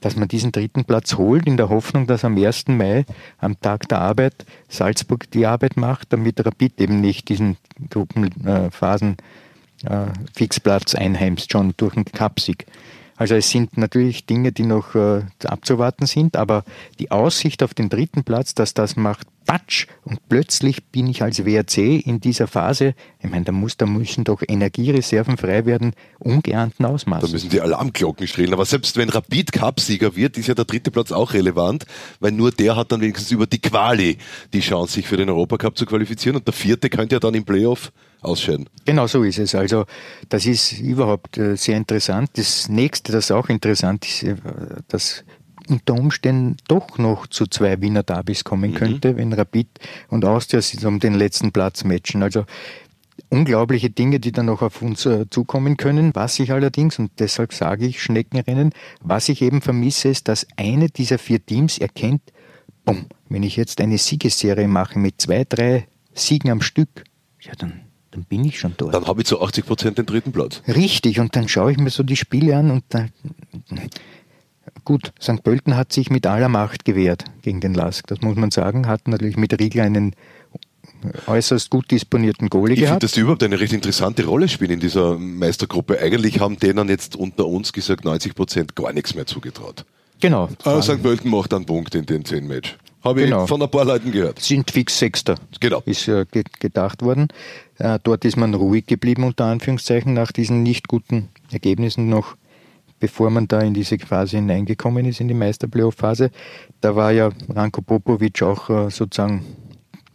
Dass 0.00 0.16
man 0.16 0.28
diesen 0.28 0.52
dritten 0.52 0.84
Platz 0.84 1.16
holt, 1.16 1.46
in 1.46 1.56
der 1.56 1.68
Hoffnung, 1.68 2.06
dass 2.06 2.24
am 2.24 2.36
1. 2.36 2.68
Mai, 2.68 3.04
am 3.38 3.58
Tag 3.60 3.88
der 3.88 4.00
Arbeit, 4.00 4.44
Salzburg 4.68 5.30
die 5.30 5.46
Arbeit 5.46 5.76
macht, 5.76 6.12
damit 6.12 6.44
Rapid 6.44 6.80
eben 6.80 7.00
nicht 7.00 7.28
diesen 7.28 7.56
Gruppenphasen 7.88 9.12
äh, 9.12 9.16
Fixplatz 10.34 10.94
einheimst, 10.94 11.52
schon 11.52 11.74
durch 11.76 11.96
einen 11.96 12.04
Cupsieg. 12.04 12.66
Also 13.20 13.34
es 13.34 13.50
sind 13.50 13.76
natürlich 13.76 14.24
Dinge, 14.24 14.50
die 14.50 14.62
noch 14.62 14.94
äh, 14.94 15.20
abzuwarten 15.44 16.06
sind, 16.06 16.36
aber 16.36 16.64
die 16.98 17.10
Aussicht 17.10 17.62
auf 17.62 17.74
den 17.74 17.90
dritten 17.90 18.24
Platz, 18.24 18.54
dass 18.54 18.72
das 18.72 18.96
macht 18.96 19.26
Patsch 19.44 19.88
und 20.04 20.26
plötzlich 20.30 20.84
bin 20.86 21.06
ich 21.06 21.22
als 21.22 21.44
WRC 21.44 22.06
in 22.06 22.20
dieser 22.20 22.46
Phase, 22.46 22.94
ich 23.18 23.28
meine, 23.28 23.44
da, 23.44 23.52
muss, 23.52 23.76
da 23.76 23.84
müssen 23.84 24.24
doch 24.24 24.40
Energiereserven 24.48 25.36
frei 25.36 25.66
werden, 25.66 25.92
ungeahnten 26.18 26.84
Da 26.84 26.88
Ausmaßes. 26.88 27.30
müssen 27.30 27.50
die 27.50 27.60
Alarmglocken 27.60 28.26
schrillen. 28.26 28.54
Aber 28.54 28.64
selbst 28.64 28.96
wenn 28.96 29.10
Rapid 29.10 29.52
Cup-Sieger 29.52 30.16
wird, 30.16 30.38
ist 30.38 30.46
ja 30.46 30.54
der 30.54 30.64
dritte 30.64 30.90
Platz 30.90 31.12
auch 31.12 31.34
relevant, 31.34 31.84
weil 32.20 32.32
nur 32.32 32.52
der 32.52 32.74
hat 32.74 32.90
dann 32.90 33.02
wenigstens 33.02 33.30
über 33.32 33.46
die 33.46 33.60
Quali 33.60 34.16
die 34.54 34.60
Chance, 34.60 34.94
sich 34.94 35.06
für 35.06 35.18
den 35.18 35.28
Europacup 35.28 35.76
zu 35.76 35.84
qualifizieren 35.84 36.36
und 36.36 36.46
der 36.46 36.54
vierte 36.54 36.88
könnte 36.88 37.16
ja 37.16 37.20
dann 37.20 37.34
im 37.34 37.44
Playoff 37.44 37.92
ausscheiden. 38.22 38.68
Genau 38.84 39.06
so 39.06 39.22
ist 39.22 39.38
es. 39.38 39.54
Also 39.54 39.86
das 40.28 40.46
ist 40.46 40.78
überhaupt 40.78 41.38
äh, 41.38 41.56
sehr 41.56 41.76
interessant. 41.76 42.30
Das 42.34 42.68
nächste, 42.68 43.12
das 43.12 43.30
auch 43.30 43.48
interessant 43.48 44.06
ist, 44.06 44.22
äh, 44.22 44.36
dass 44.88 45.24
unter 45.68 45.94
Umständen 45.94 46.56
doch 46.68 46.98
noch 46.98 47.26
zu 47.26 47.46
zwei 47.46 47.80
Wiener 47.80 48.02
Derbys 48.02 48.44
kommen 48.44 48.74
könnte, 48.74 49.16
wenn 49.16 49.32
Rapid 49.32 49.68
und 50.08 50.24
Austria 50.24 50.60
sich 50.60 50.84
um 50.84 50.98
den 50.98 51.14
letzten 51.14 51.52
Platz 51.52 51.84
matchen. 51.84 52.22
Also 52.22 52.44
unglaubliche 53.28 53.90
Dinge, 53.90 54.18
die 54.20 54.32
dann 54.32 54.46
noch 54.46 54.62
auf 54.62 54.82
uns 54.82 55.06
äh, 55.06 55.26
zukommen 55.30 55.76
können. 55.76 56.10
Was 56.14 56.38
ich 56.40 56.52
allerdings, 56.52 56.98
und 56.98 57.12
deshalb 57.18 57.52
sage 57.52 57.86
ich 57.86 58.02
Schneckenrennen, 58.02 58.72
was 59.00 59.28
ich 59.28 59.42
eben 59.42 59.60
vermisse, 59.60 60.08
ist, 60.08 60.28
dass 60.28 60.46
eine 60.56 60.88
dieser 60.88 61.18
vier 61.18 61.44
Teams 61.44 61.78
erkennt, 61.78 62.22
bumm, 62.84 63.06
wenn 63.28 63.42
ich 63.42 63.56
jetzt 63.56 63.80
eine 63.80 63.98
Siegesserie 63.98 64.68
mache 64.68 64.98
mit 64.98 65.20
zwei, 65.20 65.44
drei 65.48 65.86
Siegen 66.14 66.50
am 66.50 66.62
Stück, 66.62 67.04
ja, 67.40 67.52
dann, 67.56 67.82
dann 68.12 68.24
bin 68.24 68.44
ich 68.44 68.58
schon 68.58 68.74
dort. 68.76 68.94
Dann 68.94 69.06
habe 69.06 69.20
ich 69.20 69.26
zu 69.26 69.40
80 69.40 69.66
Prozent 69.66 69.98
den 69.98 70.06
dritten 70.06 70.32
Platz. 70.32 70.62
Richtig, 70.68 71.20
und 71.20 71.34
dann 71.36 71.48
schaue 71.48 71.72
ich 71.72 71.78
mir 71.78 71.90
so 71.90 72.02
die 72.02 72.16
Spiele 72.16 72.56
an 72.56 72.70
und 72.70 72.84
da, 72.88 73.06
gut, 74.84 75.12
St. 75.20 75.42
Pölten 75.42 75.76
hat 75.76 75.92
sich 75.92 76.10
mit 76.10 76.26
aller 76.26 76.48
Macht 76.48 76.84
gewehrt 76.84 77.24
gegen 77.42 77.60
den 77.60 77.74
Lask, 77.74 78.06
das 78.06 78.20
muss 78.20 78.36
man 78.36 78.50
sagen, 78.50 78.86
hat 78.86 79.06
natürlich 79.08 79.36
mit 79.36 79.58
Riegel 79.60 79.82
einen 79.82 80.14
äußerst 81.26 81.70
gut 81.70 81.90
disponierten 81.90 82.50
Goalie 82.50 82.74
Ich 82.74 82.78
finde, 82.80 82.86
gehabt. 82.88 83.02
dass 83.04 83.12
die 83.12 83.20
überhaupt 83.20 83.42
eine 83.42 83.58
recht 83.58 83.72
interessante 83.72 84.24
Rolle 84.26 84.48
spielen 84.48 84.72
in 84.72 84.80
dieser 84.80 85.16
Meistergruppe. 85.18 85.98
Eigentlich 85.98 86.40
haben 86.40 86.58
denen 86.58 86.88
jetzt 86.88 87.16
unter 87.16 87.46
uns 87.46 87.72
gesagt 87.72 88.04
90 88.04 88.34
Prozent 88.34 88.76
gar 88.76 88.92
nichts 88.92 89.14
mehr 89.14 89.24
zugetraut. 89.26 89.86
Genau. 90.20 90.50
Ah, 90.64 90.82
St. 90.82 91.02
Pölten 91.02 91.30
macht 91.30 91.54
einen 91.54 91.64
Punkt 91.64 91.94
in 91.94 92.04
den 92.04 92.24
zehn 92.26 92.46
Match. 92.46 92.76
Habe 93.02 93.22
Genau. 93.22 93.44
ich 93.44 93.48
von 93.48 93.62
ein 93.62 93.70
paar 93.70 93.86
Leuten 93.86 94.12
gehört. 94.12 94.40
sind 94.40 94.70
fix 94.70 94.98
Sechster. 94.98 95.36
Genau. 95.60 95.82
Ist 95.86 96.06
äh, 96.06 96.26
ge 96.30 96.44
gedacht 96.58 97.00
worden. 97.00 97.28
Äh, 97.80 97.98
dort 98.02 98.24
ist 98.24 98.36
man 98.36 98.54
ruhig 98.54 98.86
geblieben, 98.86 99.24
unter 99.24 99.46
Anführungszeichen, 99.46 100.12
nach 100.14 100.32
diesen 100.32 100.62
nicht 100.62 100.86
guten 100.86 101.30
Ergebnissen 101.50 102.08
noch, 102.08 102.36
bevor 103.00 103.30
man 103.30 103.48
da 103.48 103.60
in 103.60 103.72
diese 103.72 103.98
Phase 103.98 104.36
hineingekommen 104.36 105.06
ist, 105.06 105.20
in 105.20 105.28
die 105.28 105.34
Meisterplayoff-Phase. 105.34 106.30
Da 106.82 106.94
war 106.94 107.10
ja 107.12 107.30
Ranko 107.48 107.80
Popovic 107.80 108.42
auch 108.42 108.68
äh, 108.68 108.90
sozusagen 108.90 109.44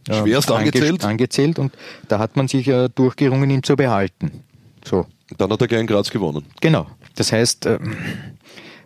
äh, 0.07 0.13
Schwerst 0.13 0.51
ange- 0.51 0.57
angezählt. 0.57 1.03
angezählt 1.03 1.59
und 1.59 1.73
da 2.07 2.19
hat 2.19 2.35
man 2.37 2.47
sich 2.47 2.67
ja 2.67 2.87
durchgerungen, 2.87 3.49
ihn 3.49 3.63
zu 3.63 3.75
behalten. 3.75 4.43
So. 4.85 5.07
Dann 5.39 5.51
hat 5.51 5.59
er 5.59 5.67
gleich 5.67 5.81
in 5.81 5.87
Graz 5.87 6.11
gewonnen. 6.11 6.45
Genau. 6.61 6.85
Das 7.15 7.31
heißt, 7.31 7.65
ähm, 7.65 7.97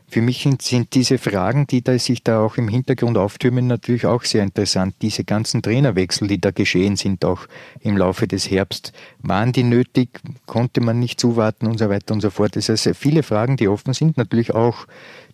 für 0.10 0.22
mich 0.22 0.48
sind- 0.62 0.94
diese 0.94 1.18
Fragen, 1.18 1.68
die 1.68 1.84
da 1.84 1.98
sich 2.00 2.24
da 2.24 2.42
auch 2.42 2.58
im 2.58 2.68
Hintergrund 2.68 3.18
auftürmen, 3.18 3.68
natürlich 3.68 4.06
auch 4.06 4.24
sehr 4.24 4.44
interessant. 4.44 4.96
Diese 5.02 5.24
ganzen 5.24 5.62
Trainerwechsel, 5.62 6.28
die 6.28 6.42
da 6.42 6.52
geschehen 6.52 6.96
sind, 6.96 7.24
auch 7.24 7.48
im 7.82 7.98
Laufe 7.98 8.28
des 8.28 8.50
Herbst, 8.50 8.92
waren 9.22 9.52
die 9.52 9.64
nötig? 9.64 10.20
Konnte 10.46 10.82
man 10.82 11.00
nicht 11.00 11.20
zuwarten 11.20 11.68
und 11.68 11.78
so 11.78 11.90
weiter 11.90 12.14
und 12.14 12.22
so 12.22 12.30
fort? 12.30 12.56
Das 12.56 12.70
heißt, 12.70 12.90
viele 12.96 13.24
Fragen, 13.24 13.58
die 13.58 13.68
offen 13.68 13.94
sind, 13.94 14.18
natürlich 14.18 14.54
auch 14.54 14.88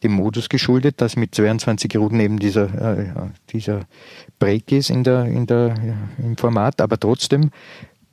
dem 0.03 0.12
Modus 0.12 0.50
geschuldet, 0.50 1.01
dass 1.01 1.15
mit 1.15 1.34
22 1.34 1.96
Runden 1.96 2.20
eben 2.20 2.39
dieser, 2.39 2.98
äh, 2.98 3.13
dieser 3.51 3.82
Break 4.39 4.72
ist 4.72 4.89
in 4.89 5.03
der, 5.03 5.25
in 5.25 5.48
der, 5.48 5.75
ja, 5.86 6.25
im 6.25 6.38
Format, 6.38 6.82
aber 6.82 7.00
trotzdem, 7.00 7.51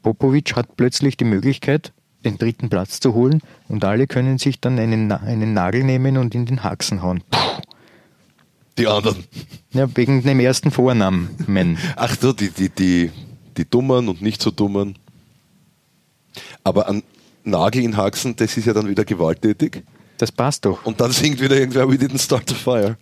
Popovic 0.02 0.57
hat 0.57 0.76
plötzlich 0.76 1.16
die 1.16 1.25
Möglichkeit, 1.25 1.92
den 2.25 2.38
dritten 2.38 2.69
Platz 2.69 3.00
zu 3.00 3.14
holen 3.14 3.41
und 3.69 3.85
alle 3.85 4.07
können 4.07 4.38
sich 4.38 4.61
dann 4.61 4.79
einen, 4.79 5.11
einen 5.12 5.55
Nagel 5.55 5.85
nehmen 5.85 6.17
und 6.17 6.35
in 6.35 6.47
den 6.47 6.62
Haxen 6.62 7.02
hauen. 7.02 7.23
Puh. 7.31 7.38
Die 8.79 8.87
anderen. 8.87 9.25
Ja, 9.73 9.87
wegen 9.97 10.23
dem 10.23 10.41
ersten 10.41 10.71
Vornamen. 10.71 11.76
Ach 11.97 12.17
so, 12.19 12.33
die, 12.33 12.50
die, 12.50 12.71
die, 12.71 13.11
die 13.57 13.69
Dummen 13.69 14.09
und 14.09 14.23
nicht 14.23 14.41
so 14.41 14.50
Dummen. 14.50 14.97
Aber 16.64 16.88
ein 16.88 17.02
Nagel 17.45 17.83
in 17.83 17.97
Haxen, 17.97 18.35
das 18.37 18.57
ist 18.57 18.67
ja 18.67 18.73
dann 18.73 18.88
wieder 18.88 19.05
gewalttätig. 19.05 19.83
Das 20.19 20.33
passt 20.33 20.64
doch. 20.64 20.87
Und 20.87 21.00
dann 21.00 21.11
singt 21.12 21.41
wieder 21.41 21.57
irgendwer, 21.57 21.88
we 21.88 21.97
didn't 21.97 22.23
start 22.23 22.49
the 22.49 22.55
fire. 22.55 22.97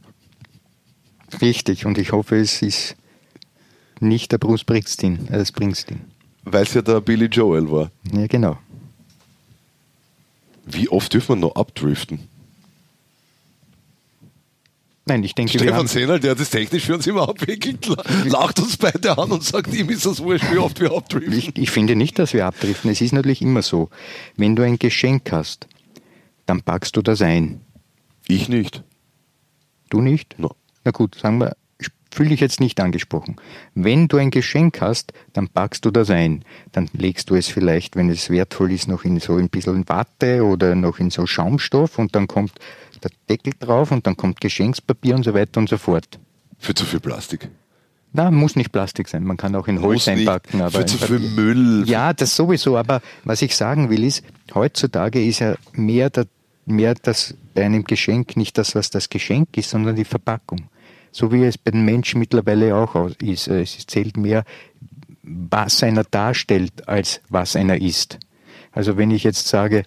Richtig. 1.41 1.87
Und 1.87 1.99
ich 1.99 2.13
hoffe, 2.13 2.37
es 2.37 2.63
ist 2.63 2.97
nicht 4.01 4.33
der 4.33 4.39
Bruce 4.39 4.63
Springsteen. 4.63 5.29
Äh, 5.29 5.45
Springsteen. 5.45 6.01
Weil 6.45 6.63
es 6.63 6.75
ja 6.75 6.83
der 6.83 7.01
Billy 7.01 7.27
Joel 7.27 7.71
war. 7.71 7.91
Ja, 8.13 8.27
genau. 8.27 8.59
Wie 10.73 10.89
oft 10.89 11.13
dürfen 11.13 11.37
wir 11.37 11.37
noch 11.37 11.57
abdriften? 11.57 12.29
Nein, 15.07 15.25
ich 15.25 15.35
denke, 15.35 15.59
Stefan 15.59 15.89
Sehnal, 15.89 16.21
der 16.21 16.37
das 16.37 16.51
technisch 16.51 16.85
für 16.85 16.95
uns 16.95 17.07
immer 17.07 17.29
abwickelt, 17.29 17.85
lacht 18.27 18.61
uns 18.61 18.77
beide 18.77 19.19
an 19.19 19.33
und 19.33 19.43
sagt, 19.43 19.75
ihm 19.75 19.91
ist 19.91 20.07
das 20.07 20.21
wurscht, 20.21 20.45
wie 20.53 20.59
oft 20.59 20.79
wir 20.81 20.93
abdriften. 20.93 21.33
ich, 21.33 21.57
ich 21.59 21.71
finde 21.71 21.97
nicht, 21.97 22.19
dass 22.19 22.33
wir 22.33 22.47
abdriften. 22.47 22.91
Es 22.91 23.01
ist 23.01 23.13
natürlich 23.13 23.43
immer 23.43 23.63
so. 23.63 23.91
Wenn 24.37 24.55
du 24.55 24.63
ein 24.63 24.79
Geschenk 24.79 25.33
hast, 25.33 25.67
dann 26.47 26.63
packst 26.63 26.97
du 26.97 27.03
das 27.03 27.23
ein. 27.23 27.61
Ich 28.29 28.49
nicht. 28.49 28.85
Du 29.89 30.01
nicht? 30.01 30.39
No. 30.39 30.55
Na 30.85 30.93
gut, 30.93 31.17
sagen 31.17 31.39
wir, 31.39 31.57
fühle 32.11 32.31
dich 32.31 32.41
jetzt 32.41 32.61
nicht 32.61 32.81
angesprochen. 32.81 33.37
Wenn 33.75 34.09
du 34.09 34.17
ein 34.17 34.31
Geschenk 34.31 34.81
hast, 34.81 35.13
dann 35.33 35.49
packst 35.49 35.85
du 35.85 35.91
das 35.91 36.11
ein. 36.11 36.45
Dann 36.73 36.89
legst 36.93 37.31
du 37.31 37.35
es 37.35 37.49
vielleicht, 37.49 37.97
wenn 37.97 38.11
es 38.11 38.31
wertvoll 38.31 38.73
ist, 38.73 38.89
noch 38.89 39.05
in 39.05 39.21
so 39.21 39.37
ein 39.37 39.49
bisschen 39.49 39.89
Watte 39.89 40.45
oder 40.45 40.75
noch 40.75 40.99
in 40.99 41.11
so 41.11 41.27
Schaumstoff 41.27 41.99
und 41.99 42.15
dann 42.15 42.27
kommt 42.27 42.53
der 43.03 43.11
Deckel 43.29 43.53
drauf 43.59 43.93
und 43.93 44.07
dann 44.07 44.17
kommt 44.17 44.41
Geschenkspapier 44.41 45.15
und 45.15 45.25
so 45.25 45.35
weiter 45.35 45.61
und 45.61 45.69
so 45.69 45.79
fort. 45.79 46.19
Für 46.59 46.75
zu 46.75 46.85
viel 46.85 47.01
Plastik. 47.01 47.49
Na, 48.13 48.31
muss 48.31 48.57
nicht 48.57 48.73
Plastik 48.73 49.09
sein, 49.09 49.23
man 49.25 49.37
kann 49.37 49.55
auch 49.55 49.69
in 49.69 49.81
Holz 49.81 50.07
Muss 50.07 50.07
nicht. 50.09 50.29
einpacken. 50.29 50.61
Aber 50.61 50.81
Für 50.81 50.87
zu 50.87 50.99
viel 50.99 51.21
Müll. 51.21 51.85
Ja, 51.87 52.13
das 52.13 52.35
sowieso, 52.35 52.77
aber 52.77 53.03
was 53.25 53.41
ich 53.41 53.55
sagen 53.55 53.89
will 53.89 54.03
ist, 54.03 54.25
heutzutage 54.53 55.25
ist 55.25 55.39
ja 55.39 55.55
mehr, 55.73 56.11
der, 56.11 56.27
mehr 56.67 56.95
das 57.01 57.35
bei 57.55 57.65
einem 57.65 57.85
Geschenk 57.85 58.37
nicht 58.37 58.59
das, 58.59 58.75
was 58.75 58.91
das 58.91 59.11
Geschenk 59.11 59.57
ist, 59.57 59.71
sondern 59.71 59.95
die 59.95 60.05
Verpackung. 60.05 60.70
So 61.13 61.33
wie 61.33 61.45
es 61.45 61.59
bei 61.59 61.71
den 61.71 61.85
Menschen 61.85 62.21
mittlerweile 62.21 62.75
auch 62.77 62.95
ist. 63.21 63.49
Es 63.49 63.87
zählt 63.87 64.17
mehr, 64.17 64.45
was 65.23 65.83
einer 65.83 66.05
darstellt, 66.05 66.89
als 66.89 67.21
was 67.29 67.57
einer 67.57 67.81
ist. 67.81 68.19
Also 68.73 68.97
wenn 68.97 69.11
ich 69.11 69.25
jetzt 69.25 69.49
sage, 69.49 69.85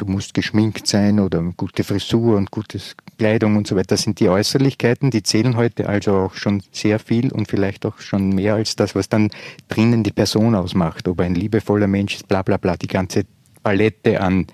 du 0.00 0.06
musst 0.06 0.34
geschminkt 0.34 0.86
sein 0.86 1.20
oder 1.20 1.42
gute 1.56 1.84
Frisur 1.84 2.36
und 2.36 2.50
gute 2.50 2.80
Kleidung 3.18 3.56
und 3.56 3.66
so 3.66 3.76
weiter. 3.76 3.88
Das 3.88 4.02
sind 4.02 4.18
die 4.18 4.30
Äußerlichkeiten, 4.30 5.10
die 5.10 5.22
zählen 5.22 5.56
heute 5.56 5.88
also 5.88 6.16
auch 6.16 6.34
schon 6.34 6.62
sehr 6.72 6.98
viel 6.98 7.30
und 7.30 7.48
vielleicht 7.48 7.84
auch 7.84 8.00
schon 8.00 8.30
mehr 8.30 8.54
als 8.54 8.76
das, 8.76 8.94
was 8.94 9.10
dann 9.10 9.30
drinnen 9.68 10.02
die 10.02 10.12
Person 10.12 10.54
ausmacht. 10.54 11.06
Ob 11.06 11.20
ein 11.20 11.34
liebevoller 11.34 11.86
Mensch 11.86 12.14
ist, 12.14 12.28
bla 12.28 12.42
bla 12.42 12.56
bla, 12.56 12.76
die 12.76 12.86
ganze 12.86 13.24
Palette 13.62 14.20
an 14.20 14.46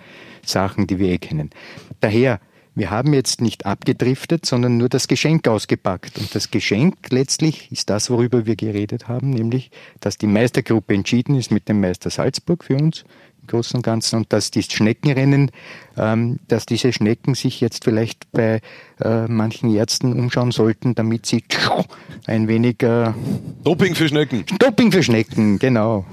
Sachen, 0.45 0.87
die 0.89 0.99
wir 0.99 1.11
eh 1.11 1.19
kennen. 1.19 1.51
Daher, 2.01 2.41
wir 2.77 2.91
haben 2.91 3.15
jetzt 3.15 3.41
nicht 3.41 3.65
abgedriftet, 3.65 4.45
sondern 4.45 4.77
nur 4.77 4.91
das 4.91 5.09
Geschenk 5.09 5.49
ausgepackt. 5.49 6.19
Und 6.19 6.35
das 6.35 6.51
Geschenk 6.51 6.97
letztlich 7.09 7.73
ist 7.73 7.89
das, 7.89 8.11
worüber 8.11 8.45
wir 8.45 8.55
geredet 8.55 9.09
haben, 9.09 9.31
nämlich, 9.31 9.71
dass 10.01 10.19
die 10.19 10.27
Meistergruppe 10.27 10.93
entschieden 10.95 11.35
ist 11.37 11.51
mit 11.51 11.71
dem 11.71 11.81
Meister 11.81 12.11
Salzburg 12.11 12.65
für 12.65 12.77
uns 12.77 13.05
im 13.41 13.47
Großen 13.47 13.79
und 13.79 13.83
Ganzen 13.83 14.17
und 14.17 14.33
dass 14.33 14.51
die 14.51 14.63
Schneckenrennen, 14.63 15.51
ähm, 15.97 16.39
dass 16.49 16.67
diese 16.67 16.93
Schnecken 16.93 17.35
sich 17.35 17.63
jetzt 17.63 17.85
vielleicht 17.85 18.31
bei 18.33 18.61
äh, 19.01 19.27
manchen 19.27 19.75
Ärzten 19.75 20.13
umschauen 20.13 20.51
sollten, 20.51 20.95
damit 20.95 21.25
sie 21.25 21.45
ein 22.27 22.47
wenig 22.47 22.83
äh, 22.83 23.13
Doping 23.65 23.95
für 23.95 24.07
Schnecken. 24.07 24.45
Doping 24.59 24.93
für 24.93 25.03
Schnecken, 25.03 25.59
genau. 25.59 26.05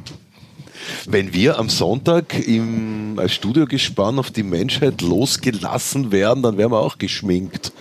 Wenn 1.06 1.34
wir 1.34 1.58
am 1.58 1.70
Sonntag 1.70 2.38
im 2.48 3.18
als 3.18 3.34
Studiogespann 3.34 4.20
auf 4.20 4.32
die 4.32 4.44
Menschheit 4.44 5.02
losgelassen 5.02 6.12
werden, 6.12 6.44
dann 6.44 6.58
werden 6.58 6.72
wir 6.72 6.80
auch 6.80 6.98
geschminkt. 6.98 7.72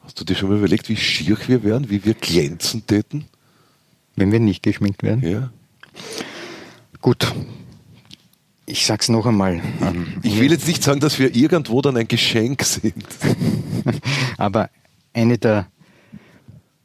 Hast 0.00 0.20
du 0.20 0.24
dir 0.24 0.34
schon 0.34 0.50
mal 0.50 0.58
überlegt, 0.58 0.88
wie 0.88 0.96
schier 0.96 1.36
wir 1.46 1.64
wären, 1.64 1.90
wie 1.90 2.04
wir 2.04 2.14
glänzen 2.14 2.86
täten? 2.86 3.24
Wenn 4.16 4.30
wir 4.30 4.40
nicht 4.40 4.62
geschminkt 4.62 5.02
werden. 5.02 5.28
Ja. 5.28 5.50
Gut. 7.00 7.32
Ich 8.66 8.86
sag's 8.86 9.08
noch 9.08 9.26
einmal. 9.26 9.60
Ähm, 9.82 10.14
Ich 10.22 10.40
will 10.40 10.50
jetzt 10.50 10.66
nicht 10.66 10.82
sagen, 10.82 11.00
dass 11.00 11.18
wir 11.18 11.34
irgendwo 11.34 11.82
dann 11.82 11.96
ein 11.96 12.08
Geschenk 12.08 12.62
sind. 12.62 13.04
Aber 14.38 14.70
eine 15.12 15.36
der 15.36 15.66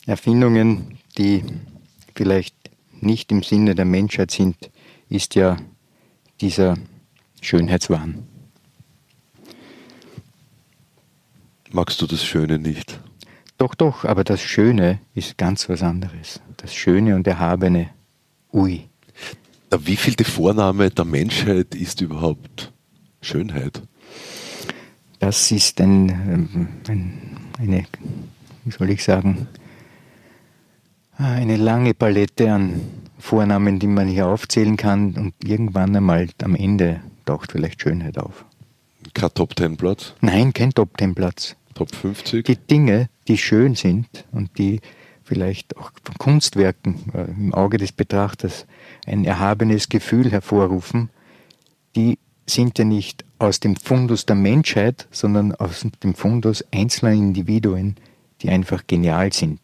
Erfindungen, 0.06 0.98
die 1.18 1.44
vielleicht 2.16 2.56
nicht 3.02 3.32
im 3.32 3.44
Sinne 3.44 3.76
der 3.76 3.86
Menschheit 3.86 4.32
sind, 4.32 4.72
ist 5.10 5.36
ja 5.36 5.58
dieser 6.42 6.76
Schönheitswahn. 7.42 8.28
Magst 11.72 12.02
du 12.02 12.08
das 12.08 12.24
Schöne 12.24 12.58
nicht? 12.58 13.00
Doch, 13.58 13.76
doch, 13.76 14.06
aber 14.06 14.24
das 14.24 14.42
Schöne 14.42 15.00
ist 15.14 15.38
ganz 15.38 15.70
was 15.70 15.84
anderes. 15.84 16.42
Das 16.58 16.74
Schöne 16.74 17.16
und 17.16 17.28
Erhabene. 17.28 17.90
Ui. 18.54 18.90
Der 19.72 19.86
wievielte 19.86 20.24
Vorname 20.24 20.90
der 20.90 21.06
Menschheit 21.06 21.76
ist 21.76 22.02
überhaupt 22.02 22.74
Schönheit? 23.22 23.84
Das 25.20 25.52
ist 25.52 25.80
ein, 25.82 26.10
ähm, 26.10 26.68
ein, 26.88 27.38
eine, 27.60 27.86
wie 28.64 28.72
soll 28.72 28.90
ich 28.90 29.04
sagen, 29.04 29.48
eine 31.20 31.58
lange 31.58 31.94
Palette 31.94 32.52
an 32.52 32.82
Vornamen, 33.18 33.80
die 33.80 33.88
man 33.88 34.08
hier 34.08 34.28
aufzählen 34.28 34.78
kann 34.78 35.16
und 35.16 35.34
irgendwann 35.44 35.96
einmal 35.96 36.30
am 36.42 36.56
Ende 36.56 37.02
taucht 37.26 37.52
vielleicht 37.52 37.82
Schönheit 37.82 38.18
auf. 38.18 38.46
Kein 39.14 39.34
Top 39.34 39.56
Ten 39.56 39.76
Platz, 39.76 40.14
Nein, 40.22 40.54
kein 40.54 40.72
Top 40.72 40.98
Ten 40.98 41.14
Platz. 41.14 41.56
Top 41.74 41.94
50. 41.94 42.46
Die 42.46 42.56
Dinge, 42.56 43.10
die 43.28 43.38
schön 43.38 43.76
sind 43.76 44.26
und 44.32 44.58
die 44.58 44.82
vielleicht 45.24 45.78
auch 45.78 45.92
von 46.04 46.16
Kunstwerken 46.18 46.96
äh, 47.14 47.26
im 47.26 47.54
Auge 47.54 47.78
des 47.78 47.92
Betrachters 47.92 48.66
ein 49.06 49.26
erhabenes 49.26 49.90
Gefühl 49.90 50.32
hervorrufen, 50.32 51.10
die 51.96 52.18
sind 52.46 52.80
ja 52.80 52.86
nicht 52.86 53.26
aus 53.38 53.60
dem 53.60 53.76
Fundus 53.76 54.26
der 54.26 54.36
Menschheit, 54.36 55.08
sondern 55.12 55.54
aus 55.54 55.86
dem 56.04 56.16
Fundus 56.16 56.64
einzelner 56.72 57.12
Individuen, 57.12 57.96
die 58.42 58.50
einfach 58.50 58.88
genial 58.88 59.32
sind. 59.32 59.60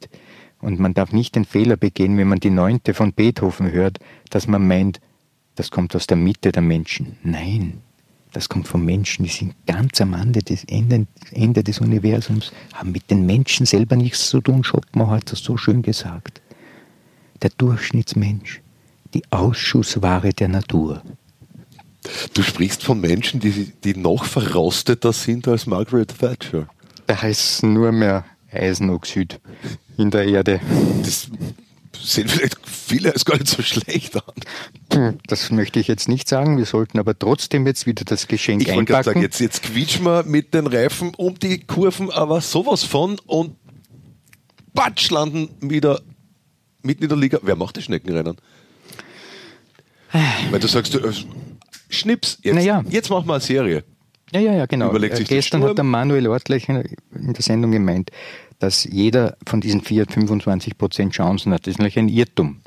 Und 0.66 0.80
man 0.80 0.96
darf 0.96 1.12
nicht 1.12 1.36
den 1.36 1.46
Fehler 1.46 1.78
begehen, 1.78 2.18
wenn 2.18 2.28
man 2.28 2.40
die 2.40 2.50
neunte 2.50 2.96
von 2.96 3.14
Beethoven 3.14 3.72
hört, 3.72 4.00
dass 4.32 4.48
man 4.48 4.68
meint, 4.68 5.00
das 5.54 5.70
kommt 5.70 5.96
aus 5.96 6.08
der 6.08 6.18
Mitte 6.18 6.52
der 6.52 6.64
Menschen. 6.64 7.18
Nein, 7.22 7.82
das 8.32 8.50
kommt 8.50 8.68
von 8.68 8.84
Menschen, 8.84 9.26
die 9.26 9.32
sind 9.32 9.54
ganz 9.68 10.02
am 10.02 10.16
Ende 10.16 10.40
des, 10.42 10.64
Ende, 10.64 11.06
Ende 11.32 11.64
des 11.64 11.82
Universums, 11.82 12.52
haben 12.74 12.92
mit 12.92 13.12
den 13.12 13.28
Menschen 13.28 13.68
selber 13.68 13.96
nichts 13.96 14.28
zu 14.28 14.42
tun. 14.42 14.64
Schopenhauer 14.64 15.18
hat 15.18 15.32
das 15.32 15.44
so 15.44 15.56
schön 15.56 15.84
gesagt. 15.84 16.42
der 17.44 17.52
Durchschnittsmensch, 17.60 18.62
die 19.14 19.22
Ausschussware 19.30 20.34
der 20.34 20.48
Natur. 20.48 21.04
Du 22.34 22.42
sprichst 22.42 22.84
von 22.84 23.00
Menschen, 23.00 23.40
die, 23.40 23.72
die 23.84 23.96
noch 23.96 24.26
verrosteter 24.26 25.14
sind 25.14 25.48
als 25.48 25.68
Margaret 25.68 26.18
Thatcher. 26.18 26.68
Da 27.06 27.22
heißt 27.22 27.62
nur 27.62 27.92
mehr 27.92 28.26
Eisenoxid 28.52 29.40
in 29.98 30.12
der 30.12 30.26
Erde. 30.26 30.60
Das 31.04 31.30
sehen 31.98 32.28
vielleicht 32.28 32.58
viele 32.66 33.14
als 33.14 33.26
gar 33.26 33.38
nicht 33.38 33.48
so 33.48 33.62
schlecht 33.62 34.16
an. 34.16 35.20
Das 35.28 35.52
möchte 35.52 35.80
ich 35.80 35.88
jetzt 35.88 36.08
nicht 36.08 36.28
sagen. 36.28 36.58
Wir 36.58 36.66
sollten 36.66 37.00
aber 37.00 37.18
trotzdem 37.18 37.66
jetzt 37.66 37.86
wieder 37.86 38.06
das 38.06 38.28
Geschenk 38.28 38.62
ich 38.62 38.72
einpacken. 38.72 39.00
Ich 39.00 39.06
sagen, 39.06 39.22
jetzt, 39.22 39.40
jetzt 39.40 39.64
quietschen 39.64 40.06
wir 40.06 40.24
mit 40.24 40.54
den 40.54 40.68
Reifen 40.68 41.14
um 41.16 41.38
die 41.40 41.60
Kurven, 41.60 42.12
aber 42.12 42.42
sowas 42.42 42.84
von 42.84 43.20
und 43.26 43.56
batsch 44.74 45.10
landen 45.10 45.50
wieder 45.62 46.02
mitten 46.82 47.04
in 47.04 47.10
der 47.10 47.18
Liga. 47.18 47.40
Wer 47.42 47.56
macht 47.56 47.78
die 47.78 47.82
Schneckenrennen? 47.82 48.38
Weil 50.52 50.60
du 50.60 50.68
sagst, 50.68 50.94
du, 50.94 51.00
äh, 51.00 51.14
Schnips, 51.90 52.38
jetzt, 52.42 52.56
naja. 52.56 52.84
jetzt 52.90 53.10
machen 53.10 53.28
wir 53.28 53.34
eine 53.34 53.42
Serie. 53.42 53.84
Ja, 54.36 54.42
ja, 54.42 54.54
ja, 54.54 54.66
genau. 54.66 54.94
Äh, 54.94 55.24
gestern 55.24 55.64
hat 55.64 55.78
der 55.78 55.86
Manuel 55.86 56.28
Ortlich 56.28 56.68
in 56.68 56.84
der 57.14 57.42
Sendung 57.42 57.72
gemeint, 57.72 58.12
dass 58.60 58.84
jeder 58.84 59.38
von 59.48 59.62
diesen 59.62 59.82
vier 59.82 60.06
25 60.06 60.78
Prozent 60.78 61.14
Chancen 61.14 61.54
hat. 61.54 61.62
Das 61.62 61.72
ist 61.72 61.78
natürlich 61.78 62.00
ein 62.00 62.10
Irrtum. 62.10 62.62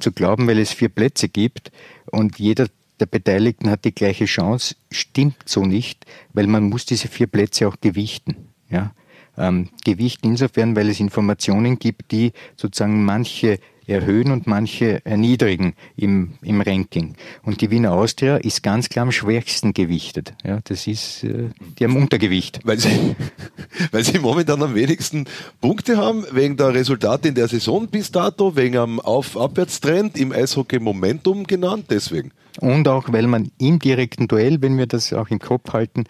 Zu 0.00 0.10
glauben, 0.10 0.48
weil 0.48 0.58
es 0.58 0.72
vier 0.72 0.88
Plätze 0.88 1.28
gibt 1.28 1.70
und 2.10 2.38
jeder 2.38 2.66
der 2.98 3.06
Beteiligten 3.06 3.70
hat 3.70 3.84
die 3.84 3.94
gleiche 3.94 4.26
Chance, 4.26 4.74
stimmt 4.90 5.36
so 5.46 5.64
nicht, 5.64 6.04
weil 6.32 6.46
man 6.46 6.68
muss 6.68 6.86
diese 6.86 7.08
vier 7.08 7.26
Plätze 7.26 7.66
auch 7.66 7.76
gewichten. 7.80 8.48
Ja? 8.68 8.92
Ähm, 9.38 9.70
gewichten 9.84 10.28
insofern, 10.28 10.76
weil 10.76 10.90
es 10.90 11.00
Informationen 11.00 11.78
gibt, 11.78 12.10
die 12.10 12.32
sozusagen 12.56 13.04
manche 13.04 13.58
erhöhen 13.92 14.32
und 14.32 14.46
manche 14.46 15.04
erniedrigen 15.04 15.74
im, 15.96 16.32
im 16.42 16.60
Ranking. 16.60 17.14
Und 17.42 17.60
die 17.60 17.70
Wiener 17.70 17.92
Austria 17.92 18.36
ist 18.36 18.62
ganz 18.62 18.88
klar 18.88 19.04
am 19.04 19.12
schwächsten 19.12 19.72
gewichtet. 19.72 20.34
Ja, 20.44 20.58
das 20.64 20.86
ist, 20.86 21.24
äh, 21.24 21.50
die 21.78 21.84
haben 21.84 21.96
Untergewicht. 21.96 22.60
Weil 22.64 22.78
sie, 22.78 23.14
weil 23.92 24.04
sie 24.04 24.18
momentan 24.18 24.62
am 24.62 24.74
wenigsten 24.74 25.26
Punkte 25.60 25.96
haben, 25.96 26.24
wegen 26.32 26.56
der 26.56 26.74
Resultate 26.74 27.28
in 27.28 27.34
der 27.34 27.48
Saison 27.48 27.88
bis 27.88 28.10
dato, 28.10 28.56
wegen 28.56 28.76
am 28.76 29.00
Auf 29.00 29.36
Abwärtstrend 29.36 30.18
im 30.18 30.32
Eishockey 30.32 30.78
Momentum 30.78 31.44
genannt, 31.46 31.86
deswegen. 31.90 32.32
Und 32.60 32.86
auch, 32.88 33.12
weil 33.12 33.26
man 33.26 33.50
im 33.58 33.78
direkten 33.78 34.28
Duell, 34.28 34.60
wenn 34.60 34.76
wir 34.76 34.86
das 34.86 35.12
auch 35.12 35.28
im 35.28 35.38
Kopf 35.38 35.72
halten, 35.72 36.04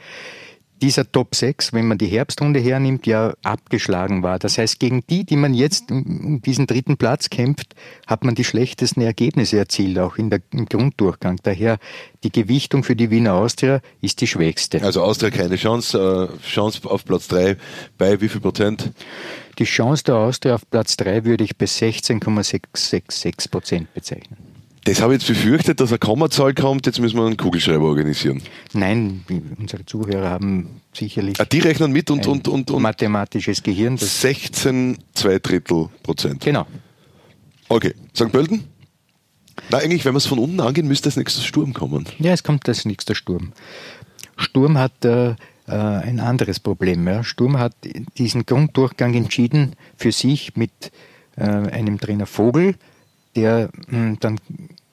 dieser 0.83 1.11
Top 1.11 1.35
6, 1.35 1.73
wenn 1.73 1.87
man 1.87 1.97
die 1.97 2.09
Herbstrunde 2.09 2.59
hernimmt, 2.61 3.07
ja 3.07 3.35
abgeschlagen 3.43 4.23
war. 4.23 4.39
Das 4.41 4.59
heißt, 4.59 4.81
gegen 4.81 5.05
die, 5.09 5.25
die 5.25 5.37
man 5.37 5.55
jetzt 5.55 5.91
um 5.93 6.43
diesen 6.43 6.67
dritten 6.67 6.97
Platz 6.97 7.31
kämpft, 7.31 7.75
hat 8.07 8.25
man 8.25 8.35
die 8.35 8.45
schlechtesten 8.45 9.01
Ergebnisse 9.01 9.59
erzielt, 9.59 9.99
auch 9.99 10.17
in 10.17 10.29
der, 10.29 10.41
im 10.53 10.67
Grunddurchgang. 10.67 11.39
Daher 11.43 11.79
die 12.25 12.33
Gewichtung 12.33 12.83
für 12.83 12.97
die 12.97 13.11
Wiener 13.11 13.35
Austria 13.35 13.81
ist 14.01 14.21
die 14.21 14.27
schwächste. 14.27 14.83
Also 14.83 15.03
Austria 15.03 15.31
keine 15.31 15.57
Chance, 15.57 16.31
äh, 16.43 16.47
Chance 16.47 16.81
auf 16.85 17.05
Platz 17.05 17.29
3 17.29 17.57
bei 17.97 18.21
wie 18.21 18.29
viel 18.29 18.41
Prozent? 18.41 18.91
Die 19.59 19.65
Chance 19.65 20.03
der 20.05 20.17
Austria 20.17 20.57
auf 20.57 20.69
Platz 20.69 20.97
3 20.97 21.25
würde 21.25 21.45
ich 21.45 21.57
bei 21.57 21.67
16,666 21.67 23.51
Prozent 23.51 23.95
bezeichnen. 23.95 24.52
Das 24.85 25.01
habe 25.01 25.15
ich 25.15 25.23
jetzt 25.23 25.29
befürchtet, 25.29 25.79
dass 25.81 25.91
eine 25.91 25.99
Kommazahl 25.99 26.55
kommt, 26.55 26.87
jetzt 26.87 26.99
müssen 26.99 27.17
wir 27.17 27.25
einen 27.25 27.37
Kugelschreiber 27.37 27.85
organisieren. 27.85 28.43
Nein, 28.73 29.25
unsere 29.59 29.87
Zuhörer 29.87 30.31
haben 30.31 30.81
sicherlich. 30.93 31.39
Ah, 31.41 31.45
die 31.45 31.61
rechnen 31.61 31.93
mit 31.93 32.11
und, 32.11 32.27
und, 32.27 32.49
und, 32.49 32.71
und. 32.71 32.83
Mathematisches 32.83 33.63
Gehirn. 33.63 33.97
16 33.97 34.99
zwei 35.15 35.39
Drittel 35.39 35.89
Prozent. 36.03 36.41
Genau. 36.43 36.67
Okay. 37.69 37.95
St. 38.15 38.33
Pölten? 38.33 38.65
Na, 39.71 39.79
eigentlich, 39.79 40.05
wenn 40.05 40.15
wir 40.15 40.19
es 40.19 40.27
von 40.27 40.39
unten 40.39 40.61
angehen, 40.61 40.89
müsste 40.89 41.09
als 41.09 41.17
nächstes 41.17 41.45
Sturm 41.45 41.73
kommen. 41.73 42.07
Ja, 42.19 42.33
es 42.33 42.43
kommt 42.43 42.69
als 42.69 42.85
nächster 42.85 43.15
Sturm. 43.15 43.53
Sturm 44.37 44.79
hat 44.79 45.05
äh, 45.05 45.31
äh, 45.31 45.35
ein 45.69 46.21
anderes 46.21 46.59
Problem. 46.59 47.07
Ja. 47.07 47.23
Sturm 47.23 47.59
hat 47.59 47.75
diesen 48.19 48.47
Grunddurchgang 48.47 49.15
entschieden 49.15 49.77
für 49.97 50.11
sich 50.11 50.57
mit 50.57 50.73
äh, 51.37 51.45
einem 51.45 52.01
Trainer 52.01 52.27
Vogel, 52.27 52.75
der 53.37 53.71
hm, 53.89 54.19
dann 54.21 54.39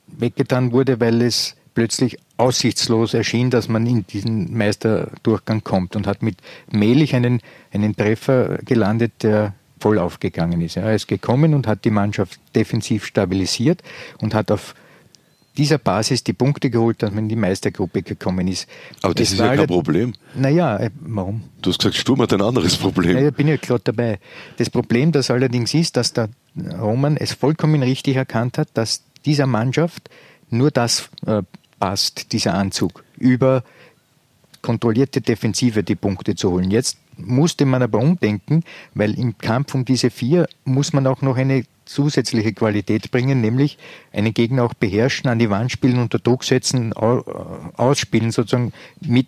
weggetan 0.08 0.72
wurde, 0.72 1.00
weil 1.00 1.22
es 1.22 1.56
plötzlich 1.74 2.18
aussichtslos 2.38 3.14
erschien, 3.14 3.50
dass 3.50 3.68
man 3.68 3.86
in 3.86 4.06
diesen 4.08 4.58
Meisterdurchgang 4.58 5.64
kommt 5.64 5.96
und 5.96 6.08
hat 6.08 6.22
mit 6.24 6.38
Mehlig 6.72 7.16
einen, 7.16 7.42
einen 7.72 7.96
Treffer 7.96 8.60
gelandet, 8.66 9.12
der 9.24 9.54
voll 9.80 9.98
aufgegangen 9.98 10.62
ist. 10.62 10.78
Er 10.78 10.94
ist 10.94 11.08
gekommen 11.08 11.54
und 11.54 11.68
hat 11.68 11.86
die 11.86 11.90
Mannschaft 11.90 12.40
defensiv 12.56 13.06
stabilisiert 13.06 13.82
und 14.20 14.34
hat 14.34 14.52
auf 14.52 14.76
dieser 15.60 15.78
Basis 15.78 16.24
die 16.24 16.32
Punkte 16.32 16.70
geholt, 16.70 17.04
dass 17.04 17.12
man 17.12 17.26
in 17.26 17.30
die 17.30 17.36
Meistergruppe 17.36 18.02
gekommen 18.02 18.48
ist. 18.48 18.68
Aber 19.02 19.14
das, 19.14 19.26
das 19.26 19.34
ist 19.34 19.40
ja 19.40 19.56
kein 19.56 19.68
Problem. 19.68 20.14
Naja, 20.34 20.78
äh, 20.78 20.90
warum? 21.02 21.44
Du 21.62 21.70
hast 21.70 21.80
gesagt, 21.80 21.98
Sturm 21.98 22.22
hat 22.22 22.32
ein 22.32 22.42
anderes 22.42 22.78
Problem. 22.78 23.18
Ja, 23.18 23.28
ich 23.28 23.36
bin 23.36 23.48
ja 23.50 23.58
gerade 23.58 23.82
dabei. 23.84 24.20
Das 24.58 24.70
Problem, 24.70 25.12
das 25.12 25.30
allerdings 25.30 25.74
ist, 25.74 25.98
dass 25.98 26.14
der 26.14 26.30
Roman 26.80 27.18
es 27.18 27.34
vollkommen 27.34 27.84
richtig 27.84 28.16
erkannt 28.16 28.58
hat, 28.58 28.70
dass 28.74 29.04
dieser 29.26 29.48
Mannschaft 29.48 30.10
nur 30.50 30.72
das 30.72 31.10
äh, 31.26 31.44
passt, 31.78 32.32
dieser 32.32 32.54
Anzug, 32.54 33.04
über 33.18 33.64
kontrollierte 34.62 35.20
Defensive 35.20 35.84
die 35.84 35.96
Punkte 35.96 36.36
zu 36.36 36.52
holen. 36.52 36.72
Jetzt 36.72 36.98
musste 37.26 37.66
man 37.66 37.82
aber 37.82 38.00
umdenken, 38.00 38.64
weil 38.94 39.18
im 39.18 39.38
Kampf 39.38 39.76
um 39.76 39.86
diese 39.86 40.10
vier 40.10 40.48
muss 40.66 40.94
man 40.94 41.08
auch 41.08 41.22
noch 41.22 41.38
eine 41.38 41.64
zusätzliche 41.86 42.54
Qualität 42.54 43.10
bringen, 43.12 43.42
nämlich 43.42 43.78
einen 44.14 44.34
Gegner 44.34 44.64
auch 44.64 44.74
beherrschen, 44.76 45.30
an 45.30 45.40
die 45.40 45.50
Wand 45.50 45.72
spielen, 45.72 46.00
unter 46.00 46.20
Druck 46.20 46.44
setzen, 46.44 46.94
ausspielen, 46.94 48.32
sozusagen 48.32 48.74
mit 49.02 49.28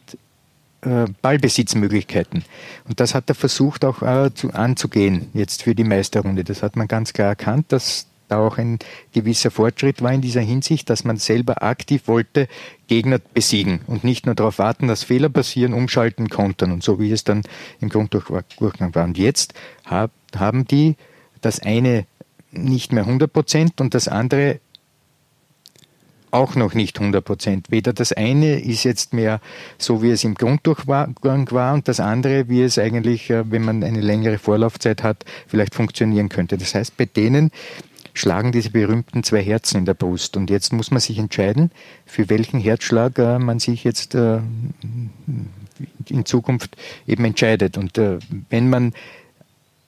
äh, 0.82 1.06
Ballbesitzmöglichkeiten. 1.21 2.43
Und 2.88 2.99
das 2.99 3.15
hat 3.15 3.30
er 3.30 3.36
versucht 3.36 3.84
auch 3.84 4.01
äh, 4.01 4.34
zu, 4.34 4.51
anzugehen 4.54 5.30
jetzt 5.34 5.63
für 5.63 5.75
die 5.75 5.84
Meisterrunde. 5.84 6.43
Das 6.43 6.62
hat 6.63 6.75
man 6.75 6.88
ganz 6.88 7.13
klar 7.13 7.30
erkannt, 7.30 7.71
dass 7.71 8.08
da 8.31 8.39
auch 8.39 8.57
ein 8.57 8.79
gewisser 9.13 9.51
Fortschritt 9.51 10.01
war 10.01 10.13
in 10.13 10.21
dieser 10.21 10.41
Hinsicht, 10.41 10.89
dass 10.89 11.03
man 11.03 11.17
selber 11.17 11.63
aktiv 11.63 12.07
wollte 12.07 12.47
Gegner 12.87 13.19
besiegen 13.19 13.81
und 13.87 14.03
nicht 14.03 14.25
nur 14.25 14.35
darauf 14.35 14.59
warten, 14.59 14.87
dass 14.87 15.03
Fehler 15.03 15.29
passieren, 15.29 15.73
umschalten, 15.73 16.29
kontern 16.29 16.71
und 16.71 16.83
so 16.83 16.99
wie 16.99 17.11
es 17.11 17.23
dann 17.23 17.43
im 17.79 17.89
Grunddurchgang 17.89 18.95
war. 18.95 19.03
Und 19.03 19.17
jetzt 19.17 19.53
hab, 19.85 20.11
haben 20.35 20.65
die 20.65 20.95
das 21.41 21.59
eine 21.59 22.05
nicht 22.51 22.91
mehr 22.91 23.03
100 23.03 23.31
Prozent 23.31 23.81
und 23.81 23.93
das 23.93 24.07
andere 24.07 24.59
auch 26.31 26.55
noch 26.55 26.73
nicht 26.73 26.97
100 26.99 27.23
Prozent. 27.23 27.71
Weder 27.71 27.93
das 27.93 28.13
eine 28.13 28.59
ist 28.59 28.83
jetzt 28.83 29.13
mehr 29.13 29.41
so, 29.77 30.01
wie 30.01 30.11
es 30.11 30.23
im 30.23 30.35
Grunddurchgang 30.35 31.51
war 31.51 31.73
und 31.73 31.87
das 31.87 31.99
andere, 31.99 32.47
wie 32.49 32.61
es 32.61 32.77
eigentlich, 32.79 33.29
äh, 33.29 33.49
wenn 33.51 33.63
man 33.63 33.83
eine 33.83 34.01
längere 34.01 34.37
Vorlaufzeit 34.37 35.03
hat, 35.03 35.25
vielleicht 35.47 35.75
funktionieren 35.75 36.29
könnte. 36.29 36.57
Das 36.57 36.73
heißt, 36.73 36.97
bei 36.97 37.05
denen 37.05 37.51
schlagen 38.13 38.52
diese 38.52 38.71
berühmten 38.71 39.24
zwei 39.24 39.41
Herzen 39.43 39.78
in 39.78 39.86
der 39.86 39.93
Brust. 39.93 40.38
Und 40.38 40.50
jetzt 40.50 40.74
muss 40.74 40.91
man 40.91 41.00
sich 41.00 41.17
entscheiden, 41.17 41.71
für 42.06 42.30
welchen 42.30 42.60
Herzschlag 42.60 43.17
äh, 43.17 43.39
man 43.39 43.60
sich 43.60 43.84
jetzt 43.84 44.15
äh, 44.15 44.39
in 46.08 46.26
Zukunft 46.26 46.78
eben 47.08 47.26
entscheidet. 47.26 47.78
Und 47.78 48.00
wenn 48.50 48.69
man 48.69 48.93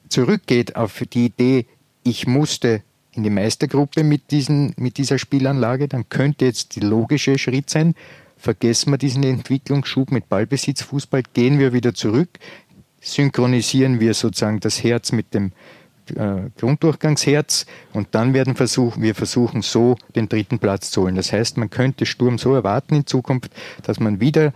zurückgeht 0.09 0.75
auf 0.75 1.03
die 1.11 1.25
Idee, 1.25 1.65
ich 2.03 2.27
musste 2.27 2.81
in 3.11 3.23
die 3.23 3.29
Meistergruppe 3.29 4.03
mit, 4.03 4.31
diesen, 4.31 4.73
mit 4.77 4.97
dieser 4.97 5.19
Spielanlage, 5.19 5.87
dann 5.87 6.09
könnte 6.09 6.45
jetzt 6.45 6.75
der 6.75 6.83
logische 6.83 7.37
Schritt 7.37 7.69
sein, 7.69 7.95
vergessen 8.37 8.91
wir 8.91 8.97
diesen 8.97 9.23
Entwicklungsschub 9.23 10.11
mit 10.11 10.29
Ballbesitz, 10.29 10.81
Fußball, 10.81 11.23
gehen 11.33 11.59
wir 11.59 11.73
wieder 11.73 11.93
zurück, 11.93 12.29
synchronisieren 13.01 13.99
wir 13.99 14.13
sozusagen 14.13 14.59
das 14.59 14.83
Herz 14.83 15.11
mit 15.11 15.33
dem 15.33 15.47
äh, 15.47 15.51
Grunddurchgangsherz 16.57 17.65
und 17.93 18.09
dann 18.11 18.33
werden 18.33 18.55
versuch, 18.55 18.97
wir 18.97 19.15
versuchen 19.15 19.61
so 19.61 19.95
den 20.15 20.29
dritten 20.29 20.59
Platz 20.59 20.91
zu 20.91 21.03
holen. 21.03 21.15
Das 21.15 21.31
heißt, 21.31 21.57
man 21.57 21.69
könnte 21.69 22.05
Sturm 22.05 22.37
so 22.37 22.53
erwarten 22.53 22.95
in 22.95 23.05
Zukunft, 23.05 23.51
dass 23.83 23.99
man 23.99 24.19
wieder 24.19 24.53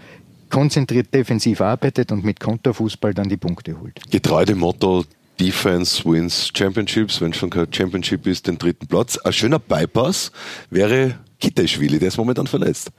konzentriert 0.49 1.13
defensiv 1.13 1.61
arbeitet 1.61 2.11
und 2.11 2.23
mit 2.23 2.39
Konterfußball 2.39 3.13
dann 3.13 3.29
die 3.29 3.37
Punkte 3.37 3.79
holt. 3.79 3.99
Getreu 4.09 4.45
dem 4.45 4.59
Motto, 4.59 5.03
Defense 5.39 6.03
wins 6.05 6.49
Championships, 6.55 7.21
wenn 7.21 7.33
schon 7.33 7.49
kein 7.49 7.71
Championship 7.71 8.25
ist, 8.27 8.47
den 8.47 8.57
dritten 8.57 8.87
Platz. 8.87 9.17
Ein 9.17 9.33
schöner 9.33 9.59
Bypass 9.59 10.31
wäre 10.69 11.15
Kitteschwili, 11.39 11.99
der 11.99 12.07
ist 12.07 12.17
momentan 12.17 12.47
verletzt. 12.47 12.89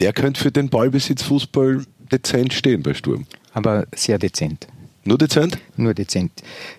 Der 0.00 0.12
könnte 0.12 0.40
für 0.40 0.50
den 0.50 0.68
Ballbesitz 0.68 1.22
Fußball 1.22 1.82
dezent 2.10 2.52
stehen 2.52 2.82
bei 2.82 2.94
Sturm. 2.94 3.26
Aber 3.52 3.86
sehr 3.94 4.18
dezent. 4.18 4.66
Nur 5.04 5.18
dezent? 5.18 5.58
Nur 5.76 5.94
dezent. 5.94 6.32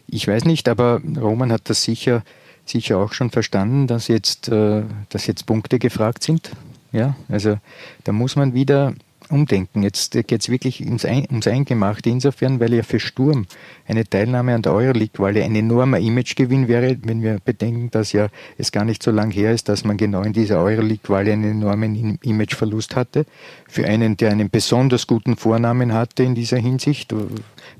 Ich 0.08 0.28
weiß 0.28 0.46
nicht, 0.46 0.70
aber 0.70 1.02
Roman 1.18 1.52
hat 1.52 1.70
das 1.70 1.84
sicher, 1.84 2.24
sicher 2.66 2.98
auch 2.98 3.14
schon 3.14 3.32
verstanden, 3.32 3.88
dass 3.88 4.08
jetzt, 4.08 4.50
äh, 4.50 4.84
dass 5.10 5.28
jetzt 5.28 5.46
Punkte 5.46 5.80
gefragt 5.80 6.24
sind. 6.24 6.52
Ja, 6.92 7.16
also 7.30 7.58
da 8.04 8.12
muss 8.12 8.36
man 8.36 8.54
wieder 8.54 8.94
umdenken. 9.32 9.84
Jetzt 9.84 10.12
geht 10.12 10.32
es 10.32 10.50
wirklich 10.50 10.82
ins 10.82 11.06
ums 11.06 11.48
Eingemachte. 11.48 12.10
Insofern, 12.10 12.60
weil 12.60 12.74
ja 12.74 12.84
für 12.84 13.00
Sturm 13.00 13.46
eine 13.88 14.06
Teilnahme 14.06 14.54
an 14.54 14.62
der 14.62 14.74
Euroleague-Wahl 14.74 15.38
ein 15.38 15.56
enormer 15.56 16.00
Imagegewinn 16.00 16.67
wäre, 16.67 16.98
wenn 17.04 17.22
wir 17.22 17.39
bedenken, 17.44 17.89
dass 17.91 18.12
ja 18.12 18.28
es 18.58 18.72
gar 18.72 18.86
nicht 18.86 19.02
so 19.02 19.12
lang 19.12 19.32
her 19.32 19.52
ist, 19.52 19.70
dass 19.70 19.84
man 19.84 19.98
genau 19.98 20.22
in 20.22 20.34
dieser 20.34 20.60
Euroleague-Wahl 20.60 21.28
einen 21.28 21.62
enormen 21.62 22.20
Imageverlust 22.22 22.96
hatte. 22.96 23.26
Für 23.67 23.86
einen, 23.86 24.17
der 24.17 24.32
einen 24.32 24.50
besonders 24.50 25.08
guten 25.08 25.36
Vornamen 25.36 25.94
hatte 25.94 26.24
in 26.24 26.36
dieser 26.36 26.58
Hinsicht, 26.58 27.13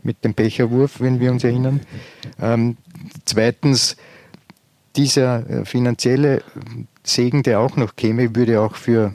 mit 0.04 0.24
dem 0.24 0.34
Becherwurf, 0.34 1.00
wenn 1.00 1.20
wir 1.20 1.32
uns 1.32 1.44
erinnern. 1.44 1.82
Ähm, 2.42 2.78
zweitens, 3.26 3.98
dieser 4.96 5.50
äh, 5.50 5.66
finanzielle 5.66 6.44
Segen, 7.04 7.44
der 7.44 7.60
auch 7.60 7.78
noch 7.78 7.96
käme, 7.96 8.36
würde 8.36 8.62
auch 8.62 8.76
für 8.76 9.12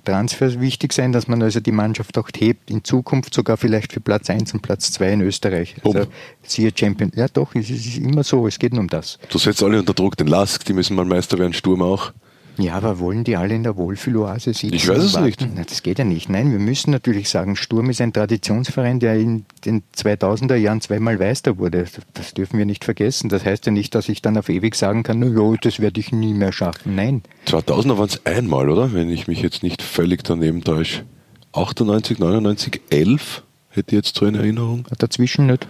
Transfers 0.00 0.60
wichtig 0.60 0.92
sein, 0.92 1.12
dass 1.12 1.28
man 1.28 1.42
also 1.42 1.60
die 1.60 1.72
Mannschaft 1.72 2.16
auch 2.18 2.28
hebt, 2.36 2.70
in 2.70 2.84
Zukunft 2.84 3.34
sogar 3.34 3.56
vielleicht 3.56 3.92
für 3.92 4.00
Platz 4.00 4.30
1 4.30 4.54
und 4.54 4.62
Platz 4.62 4.92
2 4.92 5.12
in 5.12 5.20
Österreich. 5.22 5.76
Also 5.84 6.06
siehe 6.42 6.72
Champion. 6.74 7.12
Ja 7.14 7.28
doch, 7.28 7.54
es 7.54 7.70
ist 7.70 7.98
immer 7.98 8.24
so, 8.24 8.46
es 8.46 8.58
geht 8.58 8.72
nur 8.72 8.80
um 8.80 8.88
das. 8.88 9.18
Du 9.30 9.38
setzt 9.38 9.62
alle 9.62 9.78
unter 9.78 9.94
Druck, 9.94 10.16
den 10.16 10.26
Lask, 10.26 10.64
die 10.64 10.72
müssen 10.72 10.96
mal 10.96 11.04
Meister 11.04 11.38
werden, 11.38 11.52
Sturm 11.52 11.82
auch. 11.82 12.12
Ja, 12.58 12.74
aber 12.74 12.98
wollen 12.98 13.24
die 13.24 13.36
alle 13.36 13.54
in 13.54 13.62
der 13.62 13.76
Wohlfühloase 13.76 14.52
sitzen? 14.52 14.74
Ich 14.74 14.86
weiß 14.86 15.02
es 15.02 15.18
nicht. 15.18 15.46
Das 15.68 15.82
geht 15.82 15.98
ja 15.98 16.04
nicht. 16.04 16.28
Nein, 16.28 16.52
wir 16.52 16.58
müssen 16.58 16.90
natürlich 16.90 17.28
sagen, 17.28 17.56
Sturm 17.56 17.90
ist 17.90 18.00
ein 18.00 18.12
Traditionsverein, 18.12 19.00
der 19.00 19.16
in 19.16 19.46
den 19.64 19.82
2000er 19.96 20.56
Jahren 20.56 20.80
zweimal 20.80 21.16
Meister 21.16 21.58
wurde. 21.58 21.86
Das 22.14 22.34
dürfen 22.34 22.58
wir 22.58 22.66
nicht 22.66 22.84
vergessen. 22.84 23.28
Das 23.28 23.44
heißt 23.44 23.66
ja 23.66 23.72
nicht, 23.72 23.94
dass 23.94 24.08
ich 24.08 24.20
dann 24.20 24.36
auf 24.36 24.48
ewig 24.48 24.74
sagen 24.74 25.02
kann, 25.02 25.20
no, 25.20 25.56
das 25.60 25.80
werde 25.80 26.00
ich 26.00 26.12
nie 26.12 26.34
mehr 26.34 26.52
schaffen. 26.52 26.94
Nein. 26.94 27.22
2000er 27.46 27.96
waren 27.98 28.08
es 28.08 28.26
einmal, 28.26 28.68
oder? 28.68 28.92
Wenn 28.92 29.10
ich 29.10 29.26
mich 29.26 29.40
jetzt 29.42 29.62
nicht 29.62 29.80
völlig 29.82 30.22
daneben 30.24 30.62
täusche. 30.62 31.04
98, 31.52 32.18
99, 32.18 32.80
11 32.90 33.42
hätte 33.70 33.96
ich 33.96 34.04
jetzt 34.04 34.16
so 34.16 34.26
in 34.26 34.34
Erinnerung. 34.34 34.86
Dazwischen 34.98 35.46
nicht? 35.46 35.66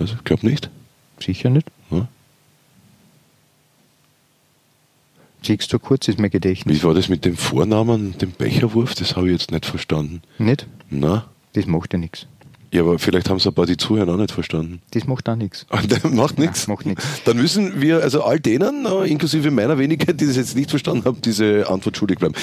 Ich 0.00 0.24
glaube 0.24 0.46
nicht. 0.46 0.70
Sicher 1.20 1.50
nicht? 1.50 1.66
Ja. 1.90 2.08
Siehst 5.44 5.72
du 5.72 5.78
kurz 5.78 6.08
ist 6.08 6.18
mein 6.18 6.30
Gedächtnis. 6.30 6.78
Wie 6.78 6.84
war 6.84 6.94
das 6.94 7.08
mit 7.08 7.24
dem 7.24 7.36
Vornamen, 7.36 8.16
dem 8.18 8.32
Becherwurf? 8.32 8.94
Das 8.94 9.16
habe 9.16 9.26
ich 9.26 9.32
jetzt 9.32 9.50
nicht 9.50 9.66
verstanden. 9.66 10.22
Nicht? 10.38 10.66
Na? 10.90 11.26
Das 11.54 11.66
macht 11.66 11.92
ja 11.92 11.98
nichts. 11.98 12.26
Ja, 12.72 12.80
aber 12.80 12.98
vielleicht 12.98 13.28
haben 13.28 13.36
es 13.36 13.46
ein 13.46 13.52
paar 13.52 13.66
die 13.66 13.76
Zuhörer 13.76 14.14
auch 14.14 14.16
nicht 14.16 14.32
verstanden. 14.32 14.80
Das 14.92 15.06
macht 15.06 15.28
auch 15.28 15.36
nichts. 15.36 15.66
macht 16.10 16.38
nichts? 16.38 16.66
Macht 16.68 16.86
nichts. 16.86 17.04
Dann 17.26 17.36
müssen 17.36 17.82
wir, 17.82 18.02
also 18.02 18.22
all 18.22 18.40
denen, 18.40 18.86
äh, 18.86 19.04
inklusive 19.10 19.50
meiner 19.50 19.76
Wenigkeit, 19.76 20.18
die 20.18 20.26
das 20.26 20.36
jetzt 20.36 20.56
nicht 20.56 20.70
verstanden 20.70 21.04
haben, 21.04 21.20
diese 21.20 21.68
Antwort 21.68 21.98
schuldig 21.98 22.18
bleiben. 22.18 22.34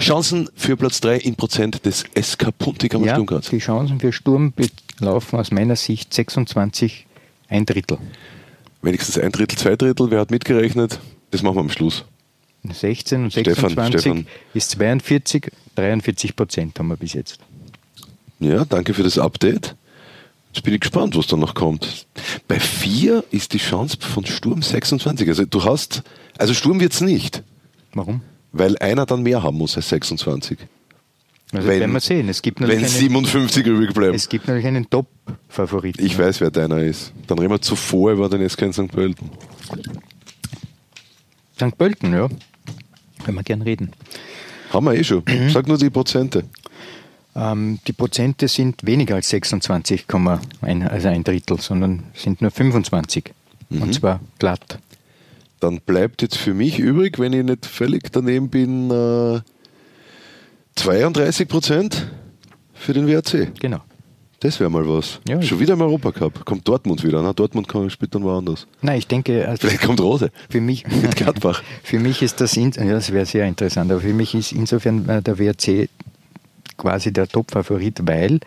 Chancen 0.00 0.48
für 0.56 0.76
Platz 0.76 1.00
3 1.00 1.18
in 1.18 1.36
Prozent 1.36 1.86
des 1.86 2.04
SK 2.20 2.50
Puntigammer 2.58 3.06
ja, 3.06 3.14
Sturmgraz. 3.14 3.50
Die 3.50 3.58
Chancen 3.58 4.00
für 4.00 4.12
Sturm 4.12 4.52
laufen 4.98 5.38
aus 5.38 5.52
meiner 5.52 5.76
Sicht 5.76 6.12
26, 6.12 7.06
ein 7.48 7.64
Drittel. 7.64 7.98
Wenigstens 8.82 9.16
ein 9.16 9.30
Drittel, 9.30 9.58
zwei 9.58 9.76
Drittel. 9.76 10.10
Wer 10.10 10.18
hat 10.18 10.32
mitgerechnet? 10.32 10.98
Das 11.30 11.42
machen 11.42 11.56
wir 11.56 11.60
am 11.60 11.70
Schluss. 11.70 12.04
16 12.64 13.24
und 13.24 13.32
26 13.32 13.72
Stefan, 13.72 14.00
Stefan. 14.00 14.26
ist 14.54 14.70
42, 14.70 15.50
43 15.76 16.36
Prozent 16.36 16.78
haben 16.78 16.88
wir 16.88 16.96
bis 16.96 17.12
jetzt. 17.14 17.38
Ja, 18.40 18.64
danke 18.64 18.94
für 18.94 19.02
das 19.02 19.18
Update. 19.18 19.74
Jetzt 20.52 20.64
bin 20.64 20.74
ich 20.74 20.80
gespannt, 20.80 21.16
was 21.16 21.26
da 21.26 21.36
noch 21.36 21.54
kommt. 21.54 22.06
Bei 22.48 22.58
4 22.58 23.24
ist 23.30 23.52
die 23.52 23.58
Chance 23.58 23.98
von 24.00 24.24
Sturm 24.26 24.62
26. 24.62 25.28
Also 25.28 25.44
du 25.44 25.64
hast, 25.64 26.02
also 26.38 26.54
Sturm 26.54 26.80
wird 26.80 26.92
es 26.92 27.00
nicht. 27.00 27.42
Warum? 27.92 28.22
Weil 28.52 28.76
einer 28.78 29.06
dann 29.06 29.22
mehr 29.22 29.42
haben 29.42 29.58
muss 29.58 29.76
als 29.76 29.88
26. 29.90 30.58
Also 31.52 31.68
wenn, 31.68 31.80
werden 31.80 31.92
wir 31.92 32.00
sehen. 32.00 32.28
Es 32.28 32.42
gibt 32.42 32.60
wenn 32.60 32.86
57 32.86 33.66
übrig 33.66 33.94
bleiben. 33.94 34.14
Es 34.14 34.28
gibt 34.28 34.46
natürlich 34.46 34.66
einen 34.66 34.88
Top-Favoriten. 34.88 36.04
Ich 36.04 36.18
weiß, 36.18 36.40
wer 36.40 36.50
deiner 36.50 36.78
ist. 36.78 37.12
Dann 37.26 37.38
reden 37.38 37.52
wir 37.52 37.60
zuvor 37.60 38.12
über 38.12 38.28
den 38.28 38.46
SK 38.48 38.62
in 38.62 38.72
St. 38.72 38.88
Pölten. 38.88 39.30
St. 41.58 41.76
Pölten, 41.76 42.12
ja. 42.12 42.28
Können 43.24 43.36
wir 43.36 43.42
gern 43.42 43.62
reden. 43.62 43.92
Haben 44.70 44.86
wir 44.86 44.94
eh 44.94 45.04
schon. 45.04 45.22
Mhm. 45.26 45.50
Sag 45.50 45.66
nur 45.66 45.78
die 45.78 45.90
Prozente. 45.90 46.44
Ähm, 47.34 47.78
die 47.86 47.92
Prozente 47.92 48.48
sind 48.48 48.84
weniger 48.84 49.16
als 49.16 49.32
26,1, 49.32 50.86
also 50.86 51.08
ein 51.08 51.24
Drittel, 51.24 51.60
sondern 51.60 52.04
sind 52.14 52.40
nur 52.42 52.50
25. 52.50 53.32
Mhm. 53.70 53.82
Und 53.82 53.94
zwar 53.94 54.20
glatt. 54.38 54.78
Dann 55.60 55.80
bleibt 55.80 56.22
jetzt 56.22 56.36
für 56.36 56.54
mich 56.54 56.78
übrig, 56.78 57.18
wenn 57.18 57.32
ich 57.32 57.44
nicht 57.44 57.66
völlig 57.66 58.12
daneben 58.12 58.48
bin, 58.48 58.90
äh, 58.90 59.40
32 60.76 61.48
Prozent 61.48 62.06
für 62.74 62.92
den 62.92 63.08
WRC. 63.08 63.52
Genau. 63.58 63.80
Das 64.40 64.60
wäre 64.60 64.70
mal 64.70 64.88
was. 64.88 65.20
Ja, 65.26 65.42
Schon 65.42 65.58
wieder 65.58 65.74
im 65.74 65.80
Europacup. 65.80 66.44
Kommt 66.44 66.66
Dortmund 66.68 67.02
wieder. 67.02 67.20
Na, 67.22 67.32
Dortmund 67.32 67.66
kann, 67.66 67.90
spielt 67.90 68.14
dann 68.14 68.22
woanders. 68.22 68.68
Nein, 68.82 68.98
ich 68.98 69.06
denke. 69.08 69.48
Also 69.48 69.60
Vielleicht 69.66 69.82
kommt 69.82 70.00
Rose. 70.00 70.30
Für 70.48 70.60
mich, 70.60 70.86
mit 71.02 71.16
Gladbach. 71.16 71.62
für 71.82 71.98
mich 71.98 72.22
ist 72.22 72.40
das, 72.40 72.56
in, 72.56 72.70
ja, 72.72 72.84
das 72.84 73.12
wäre 73.12 73.26
sehr 73.26 73.46
interessant, 73.46 73.90
aber 73.90 74.00
für 74.00 74.14
mich 74.14 74.34
ist 74.34 74.52
insofern 74.52 75.08
äh, 75.08 75.22
der 75.22 75.38
WRC 75.38 75.88
quasi 76.76 77.12
der 77.12 77.26
Top-Favorit, 77.26 78.00
weil 78.04 78.38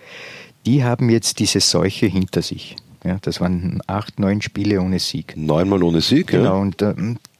die 0.65 0.83
haben 0.83 1.09
jetzt 1.09 1.39
diese 1.39 1.59
Seuche 1.59 2.05
hinter 2.05 2.41
sich. 2.41 2.77
Ja, 3.03 3.17
das 3.21 3.41
waren 3.41 3.81
acht, 3.87 4.19
neun 4.19 4.41
Spiele 4.41 4.79
ohne 4.79 4.99
Sieg. 4.99 5.33
Neunmal 5.35 5.83
ohne 5.83 6.01
Sieg, 6.01 6.27
genau, 6.27 6.55
ja. 6.55 6.61
und 6.61 6.81
äh, 6.81 6.93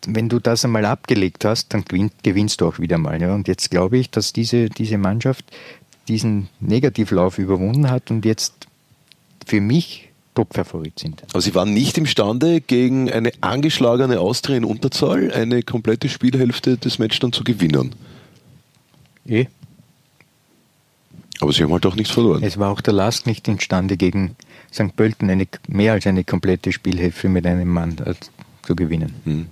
wenn 0.08 0.28
du 0.28 0.40
das 0.40 0.66
einmal 0.66 0.86
abgelegt 0.86 1.46
hast, 1.46 1.74
dann 1.74 1.86
gewinnt, 1.86 2.14
gewinnst 2.24 2.62
du 2.62 2.68
auch 2.68 2.80
wieder 2.80 2.98
mal. 2.98 3.22
Ja. 3.22 3.34
Und 3.36 3.48
jetzt 3.48 3.70
glaube 3.70 3.98
ich, 3.98 4.10
dass 4.10 4.34
diese, 4.34 4.70
diese 4.70 4.98
Mannschaft 4.98 5.46
diesen 6.08 6.50
Negativlauf 6.60 7.38
überwunden 7.38 7.90
hat 7.90 8.12
und 8.12 8.26
jetzt 8.26 8.68
für 9.46 9.62
mich 9.62 10.10
Top-Favorit 10.34 10.98
sind. 10.98 11.24
Aber 11.32 11.42
sie 11.42 11.54
waren 11.56 11.74
nicht 11.74 11.98
imstande, 11.98 12.62
gegen 12.62 13.12
eine 13.12 13.32
angeschlagene 13.42 14.20
Austria 14.20 14.58
in 14.58 14.64
Unterzahl 14.64 15.32
eine 15.32 15.62
komplette 15.62 16.08
Spielhälfte 16.10 16.78
des 16.78 17.00
Matches 17.00 17.20
dann 17.20 17.34
zu 17.34 17.44
gewinnen. 17.44 17.94
Eh. 19.28 19.46
Aber 21.42 21.52
sie 21.52 21.64
haben 21.64 21.74
halt 21.74 21.86
auch 21.86 21.96
nichts 21.96 22.14
verloren. 22.14 22.44
Es 22.44 22.58
war 22.58 22.70
auch 22.70 22.82
der 22.82 22.94
Last 22.94 23.26
nicht 23.26 23.48
imstande, 23.48 23.98
gegen 23.98 24.36
St. 24.72 24.96
Pölten 24.96 25.30
eine, 25.30 25.48
mehr 25.68 25.94
als 25.94 26.08
eine 26.08 26.24
komplette 26.24 26.72
Spielhälfte 26.72 27.28
mit 27.28 27.46
einem 27.46 27.68
Mann 27.68 27.98
äh, 28.06 28.14
zu 28.62 28.76
gewinnen. 28.76 29.14
Hm 29.26 29.48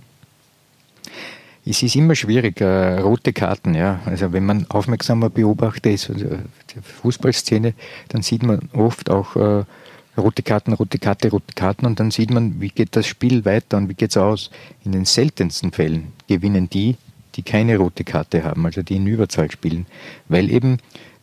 es 1.70 1.84
ist 1.84 1.96
immer 1.96 2.16
schwierig, 2.16 2.62
äh, 2.62 3.00
rote 3.00 3.32
Karten, 3.32 3.76
ja. 3.76 4.00
Also 4.06 4.34
wenn 4.34 4.46
man 4.46 4.66
aufmerksamer 4.70 5.30
Beobachter 5.30 5.92
ist, 5.92 6.10
also 6.10 6.26
die 6.26 6.82
Fußballszene, 6.82 7.74
dann 8.08 8.24
sieht 8.24 8.42
man 8.42 8.70
oft 8.74 9.10
auch 9.12 9.36
äh, 9.36 9.64
rote 10.18 10.42
Karten, 10.42 10.74
rote 10.74 10.98
Karte, 10.98 11.30
rote 11.30 11.54
Karten 11.54 11.86
und 11.86 12.00
dann 12.00 12.10
sieht 12.10 12.32
man, 12.32 12.60
wie 12.60 12.70
geht 12.70 12.96
das 12.96 13.06
Spiel 13.06 13.46
weiter 13.46 13.78
und 13.78 13.88
wie 13.88 13.94
geht 13.94 14.12
es 14.12 14.18
aus. 14.18 14.50
In 14.84 14.94
den 14.94 15.06
seltensten 15.06 15.72
Fällen 15.72 16.14
gewinnen 16.28 16.70
die, 16.70 16.98
die 17.36 17.44
keine 17.44 17.78
rote 17.78 18.04
Karte 18.04 18.44
haben, 18.44 18.66
also 18.66 18.82
die 18.82 18.96
in 18.96 19.06
Überzahl 19.06 19.52
spielen, 19.52 19.86
weil 20.28 20.50
eben 20.50 20.78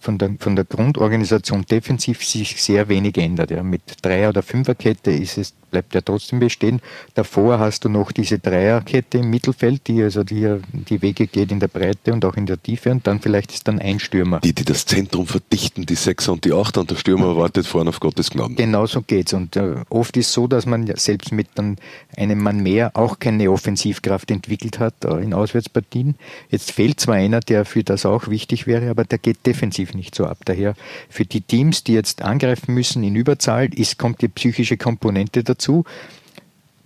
von 0.07 0.19
der, 0.19 0.31
von 0.39 0.55
der 0.55 0.65
Grundorganisation 0.65 1.67
defensiv 1.69 2.25
sich 2.25 2.63
sehr 2.63 2.89
wenig 2.89 3.19
ändert. 3.19 3.51
Ja. 3.51 3.65
Mit 3.65 3.83
Dreier- 4.03 4.29
oder 4.29 4.43
Fünferkette 4.43 5.11
ist 5.11 5.37
es, 5.37 5.53
bleibt 5.73 5.95
ja 5.97 6.01
trotzdem 6.01 6.39
bestehen. 6.39 6.81
Davor 7.15 7.59
hast 7.59 7.85
du 7.85 7.89
noch 7.89 8.13
diese 8.13 8.39
Dreierkette 8.39 9.19
im 9.19 9.31
Mittelfeld, 9.31 9.89
die 9.89 10.05
also 10.05 10.23
die, 10.23 10.61
die 10.73 11.03
Wege 11.03 11.27
geht 11.27 11.51
in 11.51 11.59
der 11.59 11.67
Breite 11.67 12.13
und 12.13 12.25
auch 12.25 12.37
in 12.37 12.47
der 12.47 12.63
Tiefe 12.63 12.93
und 12.93 13.05
dann 13.07 13.21
vielleicht 13.21 13.53
ist 13.53 13.67
dann 13.67 13.81
ein 13.81 13.99
Stürmer. 13.99 14.39
Die, 14.41 14.53
die 14.53 14.65
das 14.65 14.87
Zentrum 14.87 15.27
verdichten, 15.27 15.87
die 15.87 15.97
Sechser 15.97 16.33
und 16.33 16.45
die 16.45 16.53
Achter 16.53 16.83
und 16.83 16.93
der 16.93 16.97
Stürmer 16.97 17.37
wartet 17.37 17.67
vorne 17.67 17.91
auf 17.91 17.99
Gottes 17.99 18.31
Gnaden. 18.31 18.55
Genau 18.55 18.87
so 18.87 19.03
geht's 19.03 19.33
und 19.33 19.57
äh, 19.57 19.75
oft 19.89 20.17
ist 20.17 20.33
so, 20.33 20.47
dass 20.47 20.67
man 20.67 20.87
selbst 20.97 21.33
mit 21.33 21.49
dann 21.57 21.79
einem 22.17 22.41
Mann 22.41 22.63
mehr 22.63 22.93
auch 22.95 23.19
keine 23.19 23.51
Offensivkraft 23.51 24.31
entwickelt 24.31 24.79
hat 24.79 25.05
äh, 25.05 25.17
in 25.17 25.35
Auswärtspartien. 25.35 26.15
Jetzt 26.49 26.71
fehlt 26.71 27.01
zwar 27.01 27.17
einer, 27.17 27.41
der 27.41 27.65
für 27.65 27.83
das 27.83 28.07
auch 28.07 28.29
wichtig 28.29 28.69
wäre, 28.69 28.89
aber 28.89 29.05
der 29.05 29.19
geht 29.19 29.45
defensiv 29.45 29.96
nicht 29.97 30.15
so 30.15 30.27
ab. 30.27 30.39
Daher 30.45 30.75
für 31.09 31.25
die 31.25 31.41
Teams, 31.41 31.83
die 31.83 31.95
jetzt 31.95 32.23
angreifen 32.23 32.75
müssen 32.75 33.03
in 33.03 33.17
Überzahl, 33.17 33.75
ist, 33.75 33.99
kommt 33.99 34.23
die 34.23 34.29
psychische 34.29 34.77
Komponente 34.77 35.43
dazu. 35.43 35.85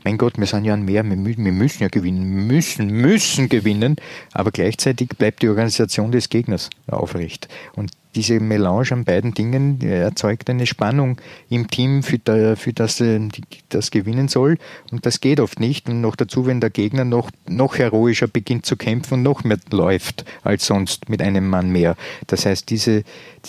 Mein 0.03 0.16
Gott, 0.16 0.38
wir 0.38 0.46
sind 0.46 0.64
ja 0.64 0.73
ein 0.73 0.85
Mehr, 0.87 1.05
wir 1.05 1.16
müssen 1.16 1.83
ja 1.83 1.88
gewinnen, 1.88 2.46
müssen, 2.46 2.87
müssen 2.88 3.51
gewinnen, 3.51 3.96
aber 4.33 4.51
gleichzeitig 4.51 5.11
bleibt 5.11 5.42
die 5.42 5.49
Organisation 5.49 6.11
des 6.11 6.31
Gegners 6.31 6.70
aufrecht. 6.87 7.49
Und 7.75 7.90
diese 8.14 8.40
Melange 8.40 8.90
an 8.92 9.05
beiden 9.05 9.35
Dingen 9.35 9.81
erzeugt 9.81 10.51
eine 10.51 10.66
Spannung 10.66 11.20
im 11.49 11.68
Team, 11.68 12.03
für, 12.03 12.18
für 12.57 12.73
das 12.73 13.01
äh, 13.01 13.20
das 13.68 13.90
gewinnen 13.90 14.29
soll. 14.29 14.59
Und 14.90 15.07
das 15.07 15.20
geht 15.20 15.40
oft 15.40 15.61
nicht. 15.61 15.88
Und 15.88 16.01
noch 16.01 16.16
dazu, 16.16 16.46
wenn 16.46 16.61
der 16.61 16.70
Gegner 16.70 17.05
noch, 17.05 17.31
noch 17.49 17.79
heroischer 17.79 18.27
beginnt 18.27 18.66
zu 18.66 18.77
kämpfen 18.77 19.14
und 19.14 19.23
noch 19.23 19.44
mehr 19.44 19.59
läuft 19.70 20.25
als 20.42 20.66
sonst 20.66 21.09
mit 21.09 21.23
einem 21.23 21.49
Mann 21.49 21.70
mehr. 21.70 21.96
Das 22.27 22.46
heißt, 22.46 22.68
diese, 22.70 23.05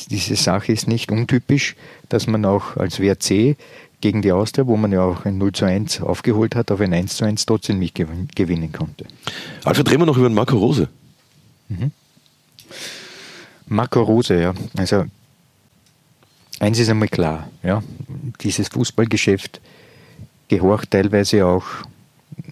diese 0.10 0.36
Sache 0.36 0.71
ist 0.71 0.88
nicht 0.88 1.12
untypisch, 1.12 1.76
dass 2.10 2.28
man 2.28 2.45
auch 2.45 2.78
als 2.78 3.00
WRC 3.00 3.56
gegen 4.02 4.21
die 4.21 4.32
Austria, 4.32 4.67
wo 4.67 4.78
man 4.78 4.91
ja 4.91 5.04
auch 5.04 5.26
ein 5.26 5.38
0 5.38 5.54
zu 5.54 5.65
1 5.65 6.02
aufgeholt 6.02 6.56
hat, 6.56 6.71
auf 6.71 6.82
ein 6.82 6.93
1 6.93 7.17
zu 7.17 7.26
1 7.26 7.45
trotzdem 7.45 7.80
nicht 7.80 7.95
gewinnen 7.95 8.71
konnte. 8.71 9.06
Alfred, 9.63 9.89
reden 9.89 10.02
wir 10.02 10.06
noch 10.08 10.17
über 10.17 10.30
den 10.30 10.36
Marco 10.36 10.58
Rose. 10.58 10.89
Mhm. 11.69 11.91
Marco 13.71 14.01
Rose, 14.01 14.38
ja. 14.38 14.53
Also 14.75 15.05
eins 16.60 16.77
ist 16.77 16.89
einmal 16.89 17.07
klar, 17.07 17.49
ja, 17.63 17.81
dieses 18.41 18.67
Fußballgeschäft 18.67 19.62
gehorcht 20.49 20.91
teilweise 20.91 21.45
auch 21.45 21.63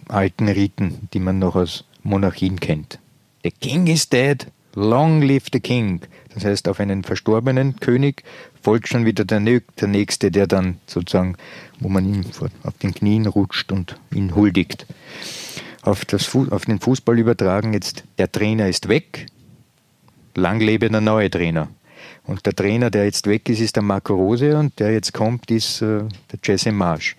alten 0.07 0.47
Riten, 0.47 1.09
die 1.13 1.19
man 1.19 1.37
noch 1.37 1.57
aus 1.57 1.83
Monarchien 2.03 2.61
kennt. 2.61 2.99
The 3.43 3.51
king 3.51 3.87
is 3.87 4.07
dead, 4.07 4.47
long 4.75 5.21
live 5.21 5.47
the 5.51 5.59
king. 5.59 5.99
Das 6.33 6.45
heißt, 6.45 6.69
auf 6.69 6.79
einen 6.79 7.03
verstorbenen 7.03 7.75
König 7.81 8.23
folgt 8.61 8.87
schon 8.87 9.03
wieder 9.03 9.25
der, 9.25 9.41
Nächste, 9.41 10.31
der 10.31 10.47
dann 10.47 10.77
sozusagen, 10.87 11.35
wo 11.81 11.89
man 11.89 12.05
ihm 12.05 12.23
auf 12.63 12.77
den 12.81 12.93
Knien 12.93 13.25
rutscht 13.25 13.73
und 13.73 13.97
ihn 14.15 14.35
huldigt. 14.35 14.85
Auf, 15.81 16.05
das, 16.05 16.33
auf 16.33 16.63
den 16.63 16.79
Fußball 16.79 17.19
übertragen 17.19 17.73
jetzt, 17.73 18.05
der 18.17 18.31
Trainer 18.31 18.69
ist 18.69 18.87
weg, 18.87 19.27
lang 20.35 20.59
lebe 20.59 20.89
der 20.89 21.01
neue 21.01 21.29
Trainer. 21.29 21.69
Und 22.25 22.45
der 22.45 22.55
Trainer, 22.55 22.89
der 22.89 23.05
jetzt 23.05 23.27
weg 23.27 23.49
ist, 23.49 23.59
ist 23.59 23.75
der 23.75 23.83
Marco 23.83 24.13
Rose 24.13 24.57
und 24.57 24.79
der 24.79 24.91
jetzt 24.91 25.13
kommt, 25.13 25.49
ist 25.49 25.81
äh, 25.81 26.03
der 26.31 26.39
Jesse 26.43 26.71
Marsch. 26.71 27.15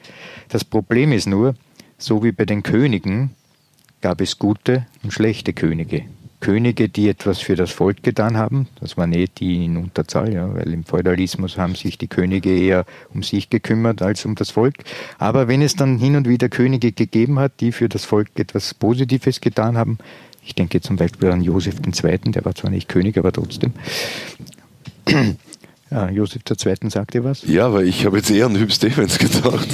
Das 0.49 0.64
Problem 0.64 1.12
ist 1.12 1.27
nur, 1.27 1.55
so 1.99 2.23
wie 2.23 2.33
bei 2.33 2.44
den 2.44 2.62
Königen 2.62 3.31
gab 4.01 4.20
es 4.20 4.38
gute 4.38 4.87
und 5.03 5.12
schlechte 5.12 5.53
Könige. 5.53 6.05
Könige, 6.40 6.88
die 6.88 7.09
etwas 7.09 7.38
für 7.40 7.55
das 7.55 7.70
Volk 7.70 8.03
getan 8.03 8.38
haben, 8.38 8.66
das 8.81 8.96
waren 8.96 9.12
eh 9.12 9.27
die 9.27 9.66
in 9.66 9.77
Unterzahl, 9.77 10.33
ja, 10.33 10.53
weil 10.55 10.73
im 10.73 10.85
Feudalismus 10.85 11.59
haben 11.59 11.75
sich 11.75 11.99
die 11.99 12.09
Könige 12.09 12.51
eher 12.51 12.87
um 13.12 13.23
sich 13.23 13.51
gekümmert 13.51 14.01
als 14.01 14.25
um 14.25 14.37
das 14.37 14.51
Volk. 14.51 14.77
Aber 15.18 15.49
wenn 15.49 15.61
es 15.61 15.77
dann 15.77 15.99
hin 15.99 16.16
und 16.16 16.27
wieder 16.27 16.49
Könige 16.49 16.92
gegeben 16.92 17.38
hat, 17.38 17.61
die 17.61 17.73
für 17.73 17.90
das 17.90 18.07
Volk 18.07 18.31
etwas 18.37 18.73
Positives 18.73 19.42
getan 19.42 19.77
haben, 19.77 19.99
ich 20.42 20.55
denke 20.55 20.81
zum 20.81 20.96
Beispiel 20.96 21.31
an 21.31 21.42
Josef 21.42 21.76
II., 21.87 22.18
der 22.33 22.44
war 22.44 22.55
zwar 22.55 22.70
nicht 22.70 22.88
König, 22.88 23.18
aber 23.18 23.33
trotzdem. 23.33 23.72
Ja, 25.92 26.09
Josef 26.09 26.42
II. 26.48 26.88
sagte 26.88 27.24
was? 27.24 27.42
Ja, 27.44 27.72
weil 27.72 27.88
ich 27.88 28.07
habe 28.07 28.18
jetzt 28.18 28.31
eher 28.31 28.46
an 28.46 28.57
Hüb 28.57 28.70
Stevens 28.72 29.18
gedacht. 29.18 29.66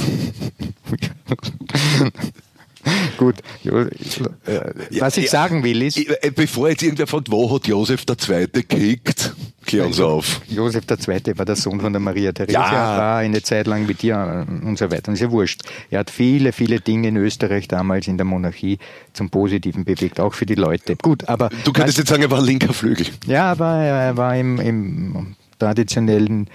Gut, 3.17 3.35
was 3.63 5.17
ich 5.17 5.29
sagen 5.29 5.63
will 5.63 5.81
ist. 5.81 5.97
Äh, 5.97 6.31
bevor 6.31 6.69
jetzt 6.69 6.83
irgendwer 6.83 7.07
fragt, 7.07 7.31
wo 7.31 7.53
hat 7.53 7.67
Josef 7.67 8.03
II. 8.09 8.47
gekickt? 8.47 9.33
Klär 9.65 9.85
uns 9.85 9.99
auf. 9.99 10.41
Josef 10.47 10.85
II. 10.89 11.37
war 11.37 11.45
der 11.45 11.55
Sohn 11.55 11.81
von 11.81 11.91
der 11.91 11.99
Maria 11.99 12.31
Theresia, 12.31 12.61
ja. 12.61 12.97
war 12.97 13.17
eine 13.17 13.41
Zeit 13.41 13.67
lang 13.67 13.85
mit 13.85 14.03
ihr 14.03 14.47
und 14.63 14.77
so 14.77 14.89
weiter. 14.89 15.09
Und 15.09 15.15
ist 15.15 15.21
ja 15.21 15.31
wurscht. 15.31 15.61
Er 15.89 15.99
hat 15.99 16.09
viele, 16.09 16.53
viele 16.53 16.79
Dinge 16.79 17.09
in 17.09 17.17
Österreich 17.17 17.67
damals 17.67 18.07
in 18.07 18.17
der 18.17 18.25
Monarchie 18.25 18.79
zum 19.13 19.29
Positiven 19.29 19.83
bewegt, 19.83 20.19
auch 20.19 20.33
für 20.33 20.45
die 20.45 20.55
Leute. 20.55 20.95
Gut, 20.95 21.27
aber. 21.27 21.49
Du 21.65 21.73
könntest 21.73 21.97
jetzt 21.97 22.09
sagen, 22.09 22.23
er 22.23 22.31
war 22.31 22.39
ein 22.39 22.45
linker 22.45 22.73
Flügel. 22.73 23.07
Ja, 23.25 23.51
aber 23.51 23.75
er 23.75 24.15
war 24.15 24.37
im, 24.37 24.59
im 24.59 25.35
traditionellen 25.59 26.47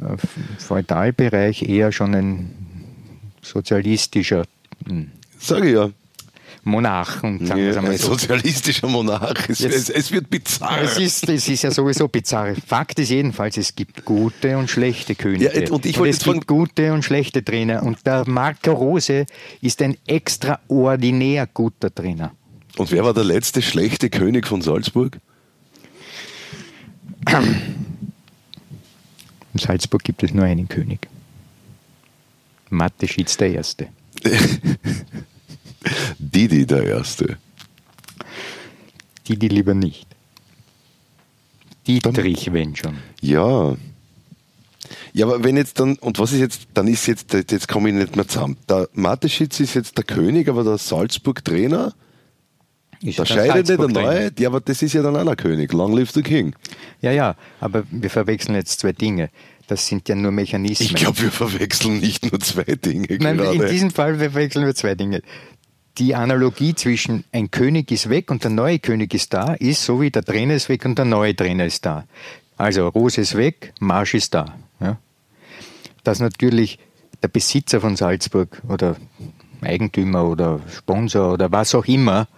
äh, 0.00 0.16
Feudalbereich 0.58 1.62
eher 1.68 1.90
schon 1.90 2.14
ein 2.14 2.50
sozialistischer 3.42 4.44
hm, 4.86 5.10
Sage 5.40 5.68
ich 5.68 5.74
ja. 5.74 5.90
Monarchen, 6.62 7.46
sagen 7.46 7.60
wir 7.60 7.72
ja, 7.72 7.80
mal 7.80 7.96
so. 7.96 8.08
Sozialistischer 8.08 8.86
Monarch. 8.86 9.48
Es, 9.48 9.60
es, 9.60 9.88
es, 9.88 10.12
wird 10.12 10.28
bizarr. 10.28 10.82
Es 10.82 10.98
ist, 10.98 11.26
es 11.28 11.48
ist 11.48 11.62
ja 11.62 11.70
sowieso 11.70 12.06
bizarr. 12.06 12.54
Fakt 12.54 12.98
ist 12.98 13.08
jedenfalls, 13.08 13.56
es 13.56 13.74
gibt 13.74 14.04
gute 14.04 14.58
und 14.58 14.68
schlechte 14.68 15.14
Könige. 15.14 15.44
Ja, 15.44 15.72
und 15.72 15.86
ich 15.86 15.98
und 15.98 16.08
es 16.08 16.22
gibt 16.22 16.46
gute 16.46 16.92
und 16.92 17.02
schlechte 17.02 17.42
Trainer. 17.42 17.82
Und 17.82 18.06
der 18.06 18.28
Marco 18.28 18.72
Rose 18.72 19.24
ist 19.62 19.80
ein 19.80 19.96
extraordinär 20.06 21.46
guter 21.46 21.94
Trainer. 21.94 22.32
Und 22.76 22.92
wer 22.92 23.04
war 23.04 23.14
der 23.14 23.24
letzte 23.24 23.62
schlechte 23.62 24.10
König 24.10 24.46
von 24.46 24.60
Salzburg? 24.60 25.18
In 27.26 28.12
Salzburg 29.58 30.04
gibt 30.04 30.22
es 30.22 30.34
nur 30.34 30.44
einen 30.44 30.68
König. 30.68 31.08
Mateschitz 32.68 33.38
der 33.38 33.52
Erste. 33.52 33.88
Didi 36.18 36.66
der 36.66 36.84
Erste. 36.84 37.38
Didi 39.28 39.48
lieber 39.48 39.74
nicht. 39.74 40.06
Dietrich, 41.86 42.52
wenn 42.52 42.76
schon. 42.76 42.96
Ja. 43.20 43.76
Ja, 45.12 45.26
aber 45.26 45.42
wenn 45.42 45.56
jetzt 45.56 45.80
dann, 45.80 45.96
und 45.96 46.18
was 46.18 46.32
ist 46.32 46.40
jetzt, 46.40 46.68
dann 46.74 46.86
ist 46.86 47.06
jetzt, 47.06 47.32
jetzt 47.32 47.68
komme 47.68 47.88
ich 47.88 47.94
nicht 47.94 48.16
mehr 48.16 48.26
zusammen. 48.26 48.56
Der 48.68 48.88
Mateschitz 48.92 49.60
ist 49.60 49.74
jetzt 49.74 49.96
der 49.96 50.04
König, 50.04 50.48
aber 50.48 50.64
der 50.64 50.78
Salzburg-Trainer, 50.78 51.94
der 53.02 53.24
Scheidende, 53.24 53.76
der 53.76 53.88
Neue, 53.88 54.32
ja, 54.38 54.48
aber 54.48 54.60
das 54.60 54.82
ist 54.82 54.92
ja 54.92 55.02
dann 55.02 55.16
auch 55.16 55.24
der 55.24 55.36
König. 55.36 55.72
Long 55.72 55.96
live 55.96 56.10
the 56.10 56.22
King. 56.22 56.54
Ja, 57.00 57.10
ja, 57.12 57.34
aber 57.60 57.84
wir 57.90 58.10
verwechseln 58.10 58.54
jetzt 58.54 58.80
zwei 58.80 58.92
Dinge. 58.92 59.30
Das 59.66 59.86
sind 59.86 60.08
ja 60.08 60.14
nur 60.16 60.32
Mechanismen. 60.32 60.86
Ich 60.86 60.94
glaube, 60.94 61.22
wir 61.22 61.30
verwechseln 61.30 62.00
nicht 62.00 62.30
nur 62.30 62.40
zwei 62.40 62.64
Dinge. 62.64 63.06
Nein, 63.20 63.36
gerade. 63.36 63.56
in 63.56 63.70
diesem 63.70 63.90
Fall 63.90 64.18
verwechseln 64.18 64.66
wir 64.66 64.74
zwei 64.74 64.94
Dinge. 64.94 65.22
Die 65.98 66.14
Analogie 66.14 66.74
zwischen 66.74 67.24
ein 67.32 67.50
König 67.50 67.90
ist 67.90 68.08
weg 68.08 68.30
und 68.30 68.44
der 68.44 68.50
neue 68.50 68.78
König 68.78 69.12
ist 69.12 69.34
da, 69.34 69.54
ist 69.54 69.84
so 69.84 70.00
wie 70.00 70.10
der 70.10 70.24
Trainer 70.24 70.54
ist 70.54 70.68
weg 70.68 70.84
und 70.84 70.96
der 70.96 71.04
neue 71.04 71.34
Trainer 71.34 71.66
ist 71.66 71.84
da. 71.84 72.04
Also 72.56 72.88
Rose 72.88 73.20
ist 73.20 73.36
weg, 73.36 73.72
Marsch 73.80 74.14
ist 74.14 74.34
da. 74.34 74.54
Ja? 74.80 74.98
Dass 76.04 76.20
natürlich 76.20 76.78
der 77.22 77.28
Besitzer 77.28 77.80
von 77.80 77.96
Salzburg 77.96 78.62
oder 78.68 78.96
Eigentümer 79.62 80.26
oder 80.26 80.60
Sponsor 80.70 81.32
oder 81.32 81.52
was 81.52 81.74
auch 81.74 81.86
immer, 81.86 82.28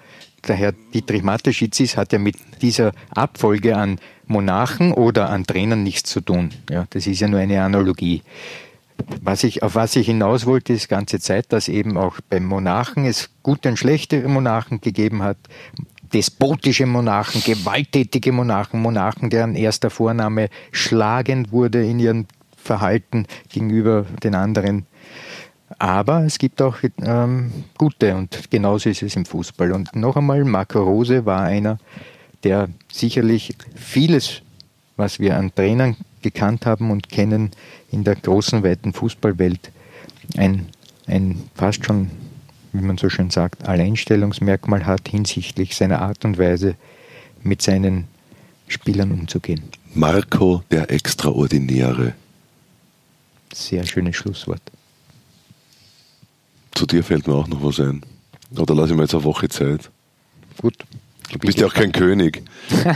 der 0.47 0.57
Herr 0.57 0.73
Dietrich 0.73 1.23
Mateschitz 1.23 1.97
hat 1.97 2.12
ja 2.12 2.19
mit 2.19 2.37
dieser 2.62 2.93
Abfolge 3.11 3.77
an 3.77 4.01
Monarchen 4.27 4.93
oder 4.93 5.31
an 5.31 5.45
Trainern 5.45 5.83
nichts 5.83 6.11
zu 6.11 6.21
tun. 6.21 6.51
Ja, 6.71 6.87
das 6.91 7.07
ist 7.07 7.21
ja 7.21 7.29
nur 7.29 7.41
eine 7.41 7.62
Analogie. 7.62 8.23
Was 9.23 9.45
ich, 9.45 9.62
auf 9.62 9.75
was 9.75 9.97
ich 9.97 10.07
hinaus 10.07 10.47
wollte, 10.47 10.73
ist 10.73 10.88
ganze 10.88 11.21
Zeit, 11.21 11.53
dass 11.53 11.69
eben 11.69 11.97
auch 11.97 12.17
beim 12.29 12.45
Monarchen 12.45 13.05
es 13.05 13.31
gute 13.43 13.69
und 13.69 13.79
schlechte 13.79 14.27
Monarchen 14.29 14.81
gegeben 14.81 15.23
hat, 15.23 15.37
despotische 16.12 16.87
Monarchen, 16.87 17.43
gewalttätige 17.43 18.33
Monarchen, 18.33 18.81
Monarchen, 18.81 19.31
deren 19.31 19.55
erster 19.55 19.91
Vorname 19.91 20.49
schlagend 20.71 21.53
wurde 21.53 21.85
in 21.85 21.99
ihrem 21.99 22.27
Verhalten 22.57 23.27
gegenüber 23.49 24.07
den 24.23 24.35
anderen. 24.35 24.87
Aber 25.79 26.25
es 26.25 26.38
gibt 26.38 26.61
auch 26.61 26.77
ähm, 27.03 27.51
gute 27.79 28.15
und 28.15 28.51
genauso 28.51 28.91
ist 28.91 29.03
es 29.03 29.17
im 29.17 29.25
Fußball. 29.25 29.73
Und 29.73 29.97
noch 29.97 30.17
einmal, 30.17 30.45
Marco 30.45 30.83
Rose 30.83 31.25
war 31.25 31.43
einer, 31.43 31.79
der 32.45 32.69
sicherlich 32.93 33.57
vieles, 33.75 34.43
was 34.97 35.19
wir 35.19 35.37
an 35.37 35.55
Trainern 35.55 35.97
gekannt 36.23 36.67
haben 36.67 36.91
und 36.91 37.09
kennen 37.09 37.51
in 37.91 38.05
der 38.05 38.17
großen, 38.17 38.63
weiten 38.63 38.93
Fußballwelt, 38.93 39.71
ein, 40.37 40.67
ein 41.07 41.43
fast 41.55 41.85
schon, 41.85 42.11
wie 42.73 42.83
man 42.83 42.99
so 42.99 43.09
schön 43.09 43.31
sagt, 43.31 43.67
Alleinstellungsmerkmal 43.69 44.87
hat 44.87 45.09
hinsichtlich 45.09 45.77
seiner 45.77 46.01
Art 46.01 46.25
und 46.25 46.39
Weise, 46.39 46.77
mit 47.43 47.63
seinen 47.63 48.07
Spielern 48.69 49.11
umzugehen. 49.13 49.63
Marco 49.95 50.63
der 50.71 50.91
Extraordinäre. 50.91 52.15
Sehr 53.53 53.85
schönes 53.85 54.17
Schlusswort. 54.17 54.63
Zu 56.75 56.87
dir 56.87 57.05
fällt 57.05 57.27
mir 57.27 57.35
auch 57.35 57.49
noch 57.49 57.63
was 57.63 57.81
ein. 57.81 58.03
Oder 58.57 58.75
lasse 58.75 58.93
ich 58.93 58.97
mir 58.97 59.03
jetzt 59.03 59.15
eine 59.15 59.25
Woche 59.25 59.49
Zeit? 59.49 59.91
Gut. 60.61 60.77
Du 61.33 61.38
bist 61.38 61.59
ja 61.59 61.66
auch 61.66 61.73
kein 61.73 61.92
König. 61.92 62.42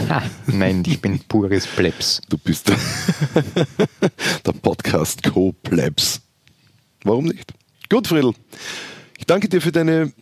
Nein, 0.47 0.83
ich 0.87 1.01
bin 1.01 1.19
pures 1.21 1.67
Plebs. 1.67 2.21
Du 2.29 2.37
bist 2.37 2.69
der, 4.47 4.53
Podcast 4.53 5.23
Co-Plebs. 5.23 6.21
Warum 7.03 7.25
nicht? 7.25 7.55
Gut, 7.89 8.07
Friedel. 8.07 8.35
Ich 9.19 9.25
danke 9.25 9.49
dir 9.49 9.63
für 9.63 9.73
deine, 9.73 10.13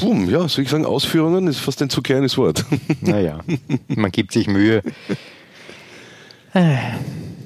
boom, 0.00 0.28
ja, 0.28 0.48
soll 0.48 0.64
ich 0.64 0.70
sagen, 0.70 0.84
Ausführungen? 0.84 1.46
Ist 1.46 1.60
fast 1.60 1.80
ein 1.80 1.90
zu 1.90 2.02
kleines 2.02 2.36
Wort. 2.36 2.64
Naja, 3.02 3.38
man 3.86 4.10
gibt 4.10 4.32
sich 4.32 4.48
Mühe. 4.48 4.82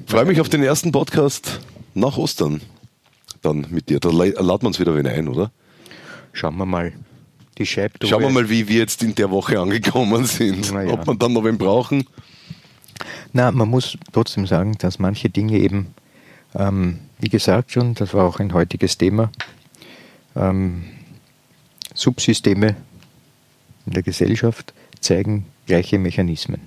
Freue 0.07 0.25
mich 0.25 0.41
auf 0.41 0.49
den 0.49 0.63
ersten 0.63 0.91
Podcast 0.91 1.61
nach 1.93 2.17
Ostern. 2.17 2.61
Dann 3.43 3.67
mit 3.69 3.89
dir. 3.89 3.99
Da 3.99 4.09
laden 4.09 4.33
wir 4.63 4.67
uns 4.67 4.79
wieder 4.79 4.95
wen 4.95 5.05
ein, 5.05 5.27
oder? 5.27 5.51
Schauen 6.33 6.57
wir 6.57 6.65
mal 6.65 6.93
die 7.57 7.65
Scheibtore. 7.65 8.09
Schauen 8.09 8.21
wir 8.23 8.29
mal, 8.29 8.49
wie 8.49 8.67
wir 8.67 8.79
jetzt 8.79 9.03
in 9.03 9.15
der 9.15 9.31
Woche 9.31 9.59
angekommen 9.59 10.25
sind. 10.25 10.71
Ja. 10.71 10.87
Ob 10.87 11.07
wir 11.07 11.15
dann 11.15 11.33
noch 11.33 11.43
wen 11.43 11.57
brauchen. 11.57 12.05
Na, 13.33 13.51
man 13.51 13.69
muss 13.69 13.97
trotzdem 14.13 14.47
sagen, 14.47 14.77
dass 14.77 14.99
manche 14.99 15.29
Dinge 15.29 15.57
eben, 15.57 15.93
ähm, 16.53 16.99
wie 17.19 17.29
gesagt 17.29 17.71
schon, 17.71 17.93
das 17.93 18.13
war 18.13 18.25
auch 18.25 18.39
ein 18.39 18.53
heutiges 18.53 18.97
Thema, 18.97 19.31
ähm, 20.35 20.85
Subsysteme 21.93 22.75
in 23.85 23.93
der 23.93 24.03
Gesellschaft 24.03 24.73
zeigen 24.99 25.45
gleiche 25.65 25.99
Mechanismen. 25.99 26.61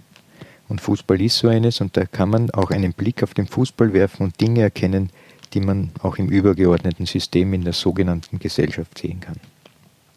Und 0.68 0.80
Fußball 0.80 1.20
ist 1.22 1.38
so 1.38 1.48
eines 1.48 1.80
und 1.80 1.96
da 1.96 2.04
kann 2.04 2.28
man 2.28 2.50
auch 2.50 2.70
einen 2.70 2.92
Blick 2.92 3.22
auf 3.22 3.34
den 3.34 3.46
Fußball 3.46 3.92
werfen 3.92 4.24
und 4.24 4.40
Dinge 4.40 4.62
erkennen, 4.62 5.10
die 5.54 5.60
man 5.60 5.90
auch 6.02 6.16
im 6.16 6.28
übergeordneten 6.28 7.06
System 7.06 7.54
in 7.54 7.64
der 7.64 7.72
sogenannten 7.72 8.38
Gesellschaft 8.38 8.98
sehen 8.98 9.20
kann. 9.20 9.36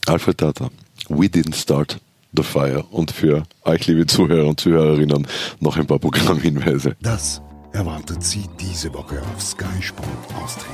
Alfred 0.07 0.37
Tata, 0.37 0.69
we 1.09 1.27
didn't 1.27 1.55
start 1.55 1.99
the 2.33 2.43
fire. 2.43 2.83
Und 2.91 3.11
für 3.11 3.43
euch, 3.63 3.87
liebe 3.87 4.05
Zuhörer 4.05 4.47
und 4.47 4.59
Zuhörerinnen, 4.59 5.27
noch 5.59 5.77
ein 5.77 5.87
paar 5.87 5.99
Programmhinweise. 5.99 6.95
Das 7.01 7.41
erwartet 7.71 8.23
Sie 8.23 8.45
diese 8.59 8.93
Woche 8.93 9.21
auf 9.21 9.41
Sky 9.41 9.81
Sport 9.81 10.07
Austria. 10.41 10.71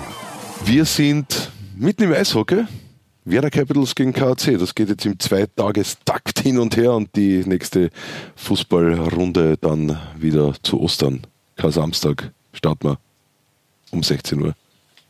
Wir 0.66 0.86
sind 0.86 1.52
mitten 1.76 2.04
im 2.04 2.14
Eishockey. 2.14 2.66
Werder 3.26 3.50
Capitals 3.50 3.94
gegen 3.94 4.14
KAC. 4.14 4.58
Das 4.58 4.74
geht 4.74 4.88
jetzt 4.88 5.06
im 5.06 5.20
Zweitagestakt 5.20 6.40
hin 6.40 6.58
und 6.60 6.78
her 6.78 6.94
und 6.94 7.14
die 7.16 7.44
nächste 7.46 7.90
Fußballrunde 8.38 9.58
dann 9.58 10.00
wieder 10.18 10.54
zu 10.64 10.80
Ostern. 10.80 11.28
Kein 11.58 11.72
Samstag. 11.72 12.32
Starten 12.54 12.88
wir 12.88 13.00
um 13.92 14.02
16 14.02 14.42
Uhr. 14.42 14.56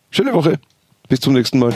Schöne 0.09 0.33
Woche. 0.33 0.59
Bis 1.07 1.19
zum 1.19 1.33
nächsten 1.33 1.59
Mal. 1.59 1.75